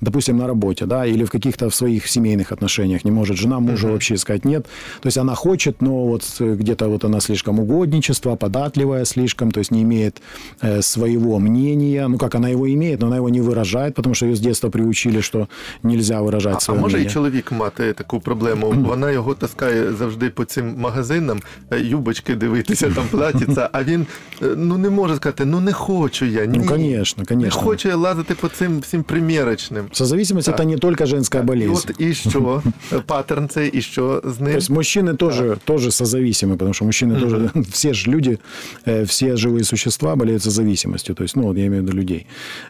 допустим, 0.00 0.38
на 0.38 0.46
работе, 0.46 0.86
да, 0.86 1.06
или 1.06 1.24
в 1.24 1.30
каких-то 1.30 1.68
в 1.68 1.74
своих 1.74 2.06
семейных 2.06 2.52
отношениях 2.52 3.04
не 3.04 3.10
может 3.10 3.36
жена 3.36 3.60
мужу 3.60 3.88
вообще 3.88 4.16
сказать 4.16 4.44
нет. 4.44 4.66
То 5.00 5.06
есть 5.08 5.18
она 5.18 5.34
хочет, 5.34 5.82
но 5.82 6.06
вот 6.06 6.22
э, 6.40 6.54
где-то 6.54 6.88
вот 6.88 7.04
она 7.04 7.20
слишком 7.20 7.58
угодничество, 7.58 8.36
податливая 8.36 9.04
слишком, 9.04 9.50
то 9.50 9.58
есть 9.60 9.70
не 9.72 9.82
имеет 9.82 10.22
э, 10.62 10.82
своего 10.82 11.38
мнения. 11.38 12.08
Ну, 12.08 12.18
как 12.18 12.34
она 12.34 12.48
его 12.48 12.66
имеет, 12.72 13.00
но 13.00 13.06
она 13.06 13.16
его 13.16 13.28
не 13.28 13.40
выражает, 13.40 13.94
потому 13.94 14.14
что 14.14 14.26
ее 14.26 14.36
с 14.36 14.40
детства 14.40 14.70
приучили, 14.70 15.20
что 15.20 15.48
нельзя 15.82 16.22
выражать 16.22 16.54
А, 16.54 16.56
а 16.56 16.60
свое 16.60 16.80
може 16.80 16.96
і 16.96 17.00
мнение. 17.00 17.14
чоловік 17.14 17.52
мати 17.52 17.92
таку 17.92 18.20
проблему? 18.20 18.70
Вона 18.70 19.10
його 19.10 19.34
таскає 19.34 19.92
завжди 19.92 20.30
по 20.30 20.44
цим 20.44 20.74
магазинам, 20.78 21.40
е, 21.70 21.80
юбочки 21.80 22.34
дивитися, 22.34 22.90
там 22.90 23.04
платяться, 23.10 23.68
а 23.72 23.82
він 23.84 24.06
е, 24.42 24.46
ну 24.56 24.78
не 24.78 24.90
може 24.90 25.16
сказати, 25.16 25.27
ну 25.44 25.60
не 25.60 25.72
хочу 25.72 26.24
я. 26.24 26.44
Ні, 26.46 26.58
Ну, 26.58 26.66
конечно, 26.66 27.20
Не 27.22 27.26
конечно. 27.26 27.60
хочу 27.60 27.88
я 27.88 27.96
лазити 27.96 28.34
по 28.34 28.48
цим 28.48 28.80
всім 28.80 29.02
примірочним. 29.02 29.84
Созависимость 29.92 30.46
Так. 30.46 30.60
это 30.60 30.64
не 30.64 30.76
только 30.78 31.06
женская 31.06 31.42
І 31.42 31.46
болезнь. 31.46 31.72
от 31.72 32.00
і 32.00 32.14
що? 32.14 32.62
Паттерн 33.06 33.48
цей, 33.48 33.70
і 33.70 33.82
що 33.82 34.22
з 34.24 34.40
ним? 34.40 34.52
То 34.52 34.58
есть 34.58 34.70
мужчины 34.70 35.16
тоже, 35.16 35.56
тоже 35.64 35.88
созависимы, 35.90 36.52
потому 36.56 36.74
что 36.74 36.84
мужчины 36.84 37.20
тоже, 37.20 37.50
все 37.70 37.94
же 37.94 38.10
люди, 38.10 38.38
э, 38.86 39.02
все 39.04 39.26
живые 39.34 39.64
существа 39.64 40.16
болеют 40.16 40.42
созависимостью. 40.42 41.14
То 41.14 41.24
есть, 41.24 41.36
ну, 41.36 41.42
вот 41.42 41.56
я 41.58 41.66
имею 41.66 41.82
в 41.82 41.86
виду 41.86 41.96
людей. 41.98 42.26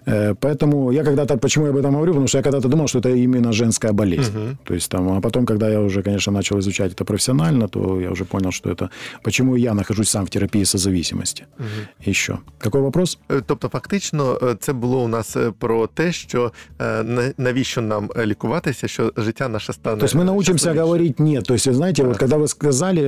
Э, 0.07 0.35
Поэтому 0.40 0.92
я 0.92 1.05
когда-то, 1.05 1.37
почему 1.38 1.66
я 1.66 1.70
об 1.72 1.77
этом 1.77 1.90
говорю, 1.94 2.12
потому 2.12 2.29
что 2.29 2.38
я 2.38 2.42
когда-то 2.42 2.68
думал, 2.68 2.87
что 2.88 2.98
это 2.98 3.24
именно 3.24 3.53
женская 3.53 3.92
болезнь. 3.92 4.33
То 4.64 4.74
есть 4.74 4.90
там, 4.90 5.09
а 5.09 5.20
потом, 5.20 5.46
когда 5.46 5.68
я 5.70 5.81
уже, 5.81 6.03
конечно, 6.03 6.33
начал 6.33 6.59
изучать 6.59 6.92
это 6.92 7.05
профессионально, 7.05 7.68
то 7.68 8.00
я 8.00 8.11
уже 8.11 8.24
понял, 8.24 8.50
что 8.53 8.70
это, 8.70 8.88
почему 9.22 9.57
я 9.57 9.74
нахожусь 9.74 10.09
сам 10.11 10.24
в 10.24 10.31
терапии 10.31 10.64
созависимости. 10.64 11.44
Еще. 12.07 12.38
Какой 12.59 12.81
вопрос? 12.83 13.18
Е, 13.31 13.42
Тобто, 13.46 13.68
фактично, 13.68 14.38
е, 14.42 14.57
це 14.61 14.72
було 14.72 15.03
у 15.03 15.09
нас 15.09 15.37
е, 15.37 15.53
про 15.59 15.87
те, 15.87 16.12
що 16.12 16.53
е, 16.81 17.03
на- 17.03 17.33
навіщо 17.38 17.81
нам 17.83 18.11
е, 18.16 18.27
лікуватися, 18.27 18.88
що 18.88 19.12
життя 19.16 19.48
наше 19.48 19.72
стане. 19.72 19.96
То 19.98 20.05
есть 20.05 20.14
мы 20.16 20.24
научимся 20.24 20.59
щасливішим. 20.59 20.85
говорить 20.85 21.20
нет. 21.20 21.44
То 21.44 21.55
есть, 21.55 21.72
знаете, 21.74 22.03
вот 22.05 22.16
когда 22.18 22.37
вы 22.37 22.48
сказали, 22.48 23.00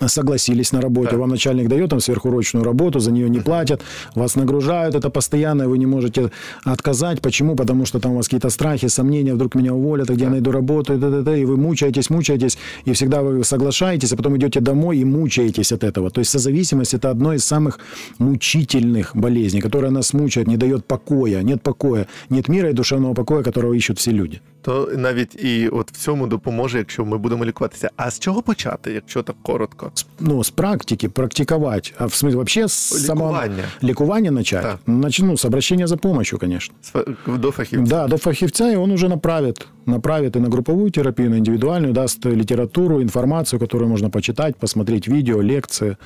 э, 0.00 0.08
согласились 0.08 0.72
на 0.72 0.80
работе, 0.80 1.10
Так. 1.10 1.18
вам 1.18 1.30
начальник 1.30 1.68
дает 1.68 1.90
там 1.90 2.00
сверхурочную 2.00 2.64
работу, 2.64 3.00
за 3.00 3.10
нее 3.10 3.30
не 3.30 3.40
платят, 3.40 3.80
вас 4.14 4.36
нагружают, 4.36 4.94
это 4.94 5.10
постоянно, 5.10 5.62
и 5.62 5.66
вы 5.66 5.78
не 5.78 5.86
можете 5.86 6.30
отказать. 6.64 7.20
Почему? 7.20 7.56
Потому 7.56 7.86
что 7.86 7.98
там 8.00 8.12
у 8.12 8.16
вас 8.16 8.26
какие-то 8.26 8.50
страхи, 8.50 8.88
сомнения, 8.88 9.34
вдруг 9.34 9.54
меня 9.54 9.72
уволят, 9.72 10.10
а 10.10 10.14
где 10.14 10.24
я 10.24 10.30
найду 10.30 10.52
работу, 10.52 10.94
и, 10.94 10.98
т.д. 11.00 11.40
и 11.40 11.44
вы 11.44 11.56
мучаетесь, 11.56 12.10
мучаетесь, 12.10 12.58
и 12.88 12.92
всегда 12.92 13.22
вы 13.22 13.44
соглашаетесь, 13.44 14.12
а 14.12 14.16
потом 14.16 14.36
идете 14.36 14.60
домой 14.60 14.98
и 14.98 15.04
мучаетесь 15.04 15.72
от 15.72 15.84
этого. 15.84 16.10
То 16.10 16.20
есть 16.20 16.30
созависимость – 16.30 16.98
это 16.98 17.10
одно 17.10 17.32
из 17.34 17.44
самых 17.44 17.78
мучительных 18.18 18.65
болезней, 19.14 19.60
которая 19.60 19.90
нас 19.90 20.14
мучает, 20.14 20.48
не 20.48 20.56
дает 20.56 20.84
покоя, 20.84 21.42
нет 21.42 21.62
покоя, 21.62 22.06
нет 22.30 22.48
мира 22.48 22.70
и 22.70 22.72
душевного 22.72 23.14
покоя, 23.14 23.42
которого 23.42 23.74
ищут 23.74 23.98
все 23.98 24.12
люди. 24.12 24.40
То 24.62 24.90
навіть 24.96 25.44
і 25.44 25.68
от 25.68 25.90
в 25.92 25.96
цьому 25.96 26.26
допоможе, 26.26 26.78
якщо 26.78 27.04
ми 27.04 27.18
будемо 27.18 27.44
лікуватися. 27.44 27.90
А 27.96 28.10
з 28.10 28.18
чого 28.18 28.42
почати, 28.42 28.92
якщо 28.92 29.22
так 29.22 29.36
коротко? 29.42 29.92
ну, 30.20 30.40
с 30.44 30.50
практики, 30.50 31.08
практиковать. 31.08 31.94
А 31.98 32.06
в 32.06 32.10
смысле, 32.10 32.34
вообще 32.34 32.64
с 32.64 32.72
самого... 33.06 33.30
Лікування. 33.32 33.64
Ликование 33.82 34.30
начать? 34.30 34.62
Да. 34.62 34.92
Начну 34.92 35.36
с 35.36 35.44
обращения 35.44 35.86
за 35.86 35.96
помощью, 35.96 36.38
конечно. 36.38 36.74
З 36.82 36.92
фа- 36.94 37.38
До 37.38 37.50
фахівця. 37.50 37.86
Да, 37.90 38.06
до 38.06 38.18
фахивца, 38.18 38.72
и 38.72 38.76
он 38.76 38.90
уже 38.90 39.08
направит. 39.08 39.66
Направит 39.86 40.36
и 40.36 40.40
на 40.40 40.48
групповую 40.48 40.90
терапию, 40.90 41.28
и 41.28 41.30
на 41.30 41.36
индивидуальную, 41.38 41.92
даст 41.92 42.26
литературу, 42.26 43.02
информацию, 43.02 43.60
которую 43.60 43.88
можно 43.90 44.10
почитать, 44.10 44.56
посмотреть 44.56 45.08
видео, 45.08 45.42
лекции. 45.42 45.96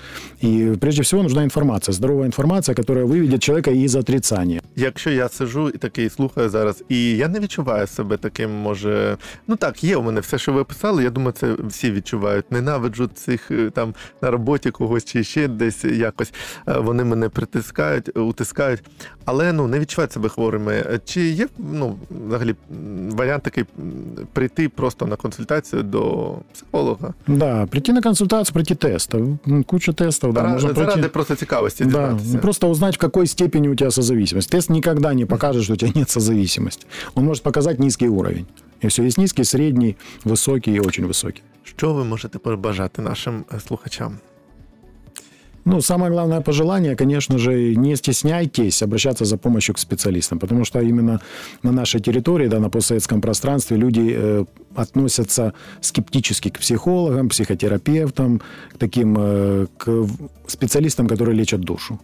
И 0.44 0.72
прежде 0.80 1.02
всего 1.02 1.22
нужна 1.22 1.44
информация, 1.44 1.92
здоровая 1.92 2.26
информация, 2.26 2.49
которая 2.59 3.05
выведет 3.05 3.41
человека 3.41 3.71
из 3.71 3.95
отрицания. 3.95 4.61
Якщо 4.75 5.09
я 5.09 5.29
сижу 5.29 5.69
і 5.69 5.77
такий 5.77 6.09
слухаю 6.09 6.49
зараз, 6.49 6.83
і 6.89 7.17
я 7.17 7.27
не 7.27 7.39
відчуваю 7.39 7.87
себе 7.87 8.17
таким, 8.17 8.51
може. 8.51 9.17
Ну 9.47 9.55
так, 9.55 9.83
є 9.83 9.97
у 9.97 10.01
мене 10.01 10.19
все, 10.21 10.37
що 10.37 10.53
ви 10.53 10.63
писали. 10.63 11.03
Я 11.03 11.09
думаю, 11.09 11.31
це 11.31 11.55
всі 11.67 11.91
відчувають. 11.91 12.51
Ненавиджу 12.51 13.09
цих 13.15 13.51
е, 13.51 13.69
там 13.69 13.93
на 14.21 14.31
роботі 14.31 14.71
когось 14.71 15.05
чи 15.05 15.23
ще 15.23 15.47
десь 15.47 15.83
якось. 15.85 16.33
Е, 16.67 16.77
Вони 16.77 17.03
мене 17.03 17.29
притискають, 17.29 18.17
утискають. 18.17 18.83
Але 19.25 19.53
ну 19.53 19.67
не 19.67 19.79
відчувають 19.79 20.11
себе 20.11 20.29
хворими. 20.29 20.73
Е, 20.73 20.99
Чи 21.05 21.21
є 21.21 21.47
ну 21.57 21.95
взагалі 22.27 22.55
варіант 23.11 23.43
такий 23.43 23.65
прийти 24.33 24.69
просто 24.69 25.05
на 25.05 25.15
консультацію 25.15 25.83
до 25.83 26.33
психолога? 26.53 27.13
Да, 27.27 27.65
прийти 27.65 27.93
на 27.93 28.01
консультацию, 28.01 28.53
пройти 28.53 28.75
тест. 28.75 29.15
Куча 29.65 29.93
тестов, 29.93 30.33
да, 30.33 30.43
можно 30.43 30.69
пройти. 30.69 30.91
Заради 30.91 31.07
просто 31.07 31.35
цікавості 31.35 31.85
Да, 31.85 32.19
дізнатися. 32.31 32.41
просто 32.41 32.69
узнать, 32.69 32.95
в 32.95 32.99
какой 32.99 33.27
степени 33.27 33.69
у 33.69 33.75
тебя 33.75 33.91
созависимость. 33.91 34.49
Тест 34.49 34.69
никогда 34.69 35.13
не 35.13 35.25
покажет, 35.25 35.63
что 35.63 35.73
у 35.73 35.75
тебя 35.75 35.91
нет 35.95 36.09
созависимости. 36.09 36.85
Он 37.15 37.25
может 37.25 37.43
показать 37.43 37.79
низкий 37.79 38.09
уровень. 38.09 38.45
И 38.83 38.87
все, 38.87 39.03
есть 39.03 39.17
низкий, 39.17 39.43
средний, 39.43 39.95
высокий 40.25 40.75
и 40.75 40.79
очень 40.79 41.05
высокий. 41.05 41.41
Що 41.63 41.93
ви 41.93 42.03
можете 42.03 42.39
побажати 42.39 43.01
нашим 43.01 43.45
е, 43.53 43.59
слухачам? 43.59 44.17
Ну, 45.65 45.81
самое 45.81 46.11
главное 46.11 46.41
пожелание, 46.41 46.95
конечно 46.95 47.37
же, 47.37 47.75
не 47.75 47.95
стесняйтесь 47.95 48.81
обращаться 48.81 49.25
за 49.25 49.37
помощью 49.37 49.75
к 49.75 49.79
специалистам, 49.79 50.39
потому 50.39 50.65
что 50.65 50.79
именно 50.79 51.19
на 51.63 51.71
нашей 51.71 52.01
территории, 52.01 52.47
да, 52.47 52.59
на 52.59 52.69
постсоветском 52.69 53.21
пространстве 53.21 53.77
люди 53.77 54.15
э, 54.17 54.45
относятся 54.75 55.53
скептически 55.81 56.49
к 56.49 56.59
психологам, 56.59 57.29
психотерапевтам, 57.29 58.41
к 58.73 58.77
таким 58.77 59.15
э, 59.17 59.67
к 59.77 60.07
специалистам, 60.47 61.07
которые 61.07 61.35
лечат 61.35 61.61
душу. 61.61 61.99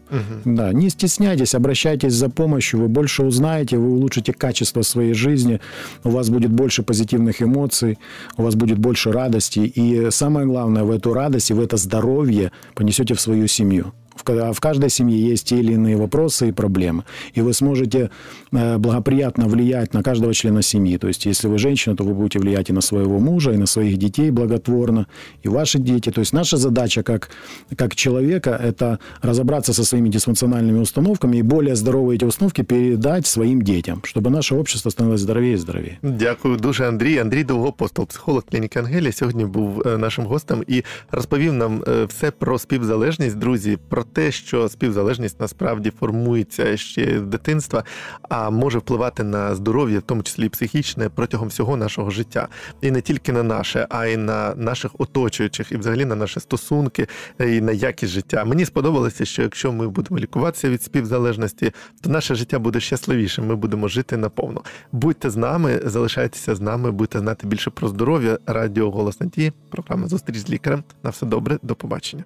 Да, 0.46 0.74
не 0.74 0.90
стесняйтесь, 0.90 1.56
обращайтесь 1.56 2.14
за 2.14 2.30
помощью, 2.30 2.82
вы 2.82 2.88
больше 2.88 3.24
узнаете, 3.24 3.78
вы 3.78 3.90
улучшите 3.90 4.34
качество 4.34 4.82
своей 4.82 5.14
жизни, 5.14 5.60
у 6.04 6.10
вас 6.10 6.30
будет 6.30 6.52
больше 6.52 6.84
позитивных 6.84 7.42
эмоций, 7.42 7.98
у 8.38 8.44
вас 8.44 8.56
будет 8.56 8.78
больше 8.78 9.12
радости, 9.12 9.60
и 9.60 10.12
самое 10.12 10.46
главное, 10.46 10.84
в 10.84 10.92
эту 10.92 11.14
радость 11.14 11.52
и 11.52 11.54
в 11.54 11.60
это 11.60 11.78
здоровье 11.78 12.52
понесете 12.74 13.14
в 13.14 13.22
свою 13.22 13.48
семью. 13.48 13.94
В 14.16 14.24
ка- 14.24 14.52
в 14.52 14.60
каждой 14.60 14.90
семье 14.90 15.20
есть 15.20 15.48
те 15.48 15.60
или 15.60 15.74
иные 15.74 15.96
вопросы 15.96 16.50
и 16.50 16.52
проблемы. 16.52 17.04
И 17.36 17.42
вы 17.42 17.54
сможете 17.54 18.10
благоприятно 18.57 19.49
влиять 19.49 19.95
на 19.95 20.03
каждого 20.03 20.35
члена 20.35 20.63
семьи. 20.63 20.99
То 20.99 21.09
есть, 21.09 21.27
если 21.27 21.49
вы 21.49 21.59
женщина, 21.59 21.97
то 21.97 22.05
вы 22.05 22.15
будете 22.15 22.39
влиять 22.39 22.71
и 22.71 22.73
на 22.73 22.81
своего 22.81 23.19
мужа, 23.19 23.53
и 23.53 23.57
на 23.57 23.67
своих 23.67 23.97
детей 23.97 24.31
благотворно, 24.31 25.07
и 25.43 25.49
ваши 25.49 25.79
дети. 25.79 26.11
То 26.11 26.21
есть, 26.21 26.33
наша 26.33 26.57
задача 26.57 27.03
как, 27.03 27.31
как 27.77 27.95
человека – 27.95 28.65
это 28.65 28.99
разобраться 29.23 29.73
со 29.73 29.85
своими 29.85 30.09
дисфункциональными 30.09 30.81
установками 30.81 31.39
и 31.39 31.43
более 31.43 31.77
здоровые 31.77 32.17
эти 32.17 32.25
установки 32.25 32.63
передать 32.63 33.27
своим 33.27 33.63
детям, 33.63 34.03
чтобы 34.05 34.31
наше 34.31 34.55
общество 34.55 34.91
становилось 34.91 35.21
здоровее 35.21 35.55
и 35.55 35.57
здоровее. 35.57 35.99
Дякую 36.03 36.57
дуже, 36.57 36.89
Андрій. 36.89 37.19
Андрій 37.19 37.45
Довгопостол, 37.45 38.07
психолог 38.07 38.45
клініки 38.51 38.79
Ангелія, 38.79 39.13
сьогодні 39.13 39.45
був 39.45 39.83
е, 39.87 39.99
нашим 39.99 40.25
гостем 40.25 40.65
і 40.67 40.83
розповів 41.11 41.53
нам 41.53 41.85
е, 41.89 42.05
все 42.05 42.31
про 42.31 42.59
співзалежність, 42.59 43.39
друзі, 43.39 43.79
про 43.89 44.05
те, 44.05 44.33
що 44.33 44.69
співзалежність 44.69 45.41
насправді 45.41 45.93
формується 46.01 46.77
ще 46.77 47.19
з 47.19 47.23
дитинства, 47.23 47.85
а 48.29 48.46
може 48.50 48.80
впливати 48.80 49.24
на 49.24 49.56
здоров'я, 49.56 50.00
в 50.00 50.02
тому 50.02 50.24
числі 50.24 50.46
і 50.46 50.50
психічне, 50.50 51.10
протягом 51.10 51.48
всього 51.48 51.78
нашого 51.78 52.10
життя. 52.10 52.48
І 52.82 52.92
не 52.92 53.02
тільки 53.02 53.32
на 53.32 53.44
наше, 53.44 53.88
а 53.90 54.06
й 54.06 54.18
на 54.18 54.56
наших 54.56 54.92
оточуючих, 54.98 55.72
і 55.72 55.78
взагалі 55.78 56.06
на 56.06 56.16
наші 56.16 56.40
стосунки, 56.40 57.08
і 57.40 57.62
на 57.62 57.72
якість 57.72 58.12
життя. 58.12 58.46
Мені 58.46 58.66
сподобалося, 58.66 59.26
що 59.26 59.42
якщо 59.42 59.72
ми 59.72 59.88
будемо 59.88 60.20
лікуватися 60.20 60.70
від 60.70 60.84
співзалежності, 60.84 61.72
то 62.02 62.10
наше 62.10 62.36
життя 62.36 62.60
буде 62.60 62.80
щасливішим. 62.80 63.48
Ми 63.48 63.56
будемо 63.56 63.88
жити 63.88 64.18
наповно. 64.18 64.62
Будьте 64.92 65.30
з 65.30 65.36
нами, 65.36 65.82
залишайтеся 65.86 66.56
з 66.56 66.62
нами, 66.62 66.92
будете 66.92 67.20
знати 67.20 67.48
більше 67.48 67.70
про 67.70 67.88
здоров'я. 67.88 68.40
Радіо 68.46 68.92
Голос 68.92 69.22
Надії, 69.22 69.54
програма 69.70 70.08
Зустріч 70.08 70.38
з 70.38 70.50
лікарем. 70.50 70.84
На 71.04 71.10
все 71.10 71.26
добре, 71.26 71.60
до 71.62 71.76
побачення. 71.76 72.24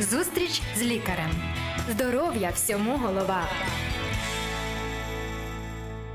Зустріч 0.00 0.62
з 0.78 0.82
лікарем. 0.82 1.30
Здоров'я 1.90 2.50
всьому 2.54 2.96
голова. 2.96 3.42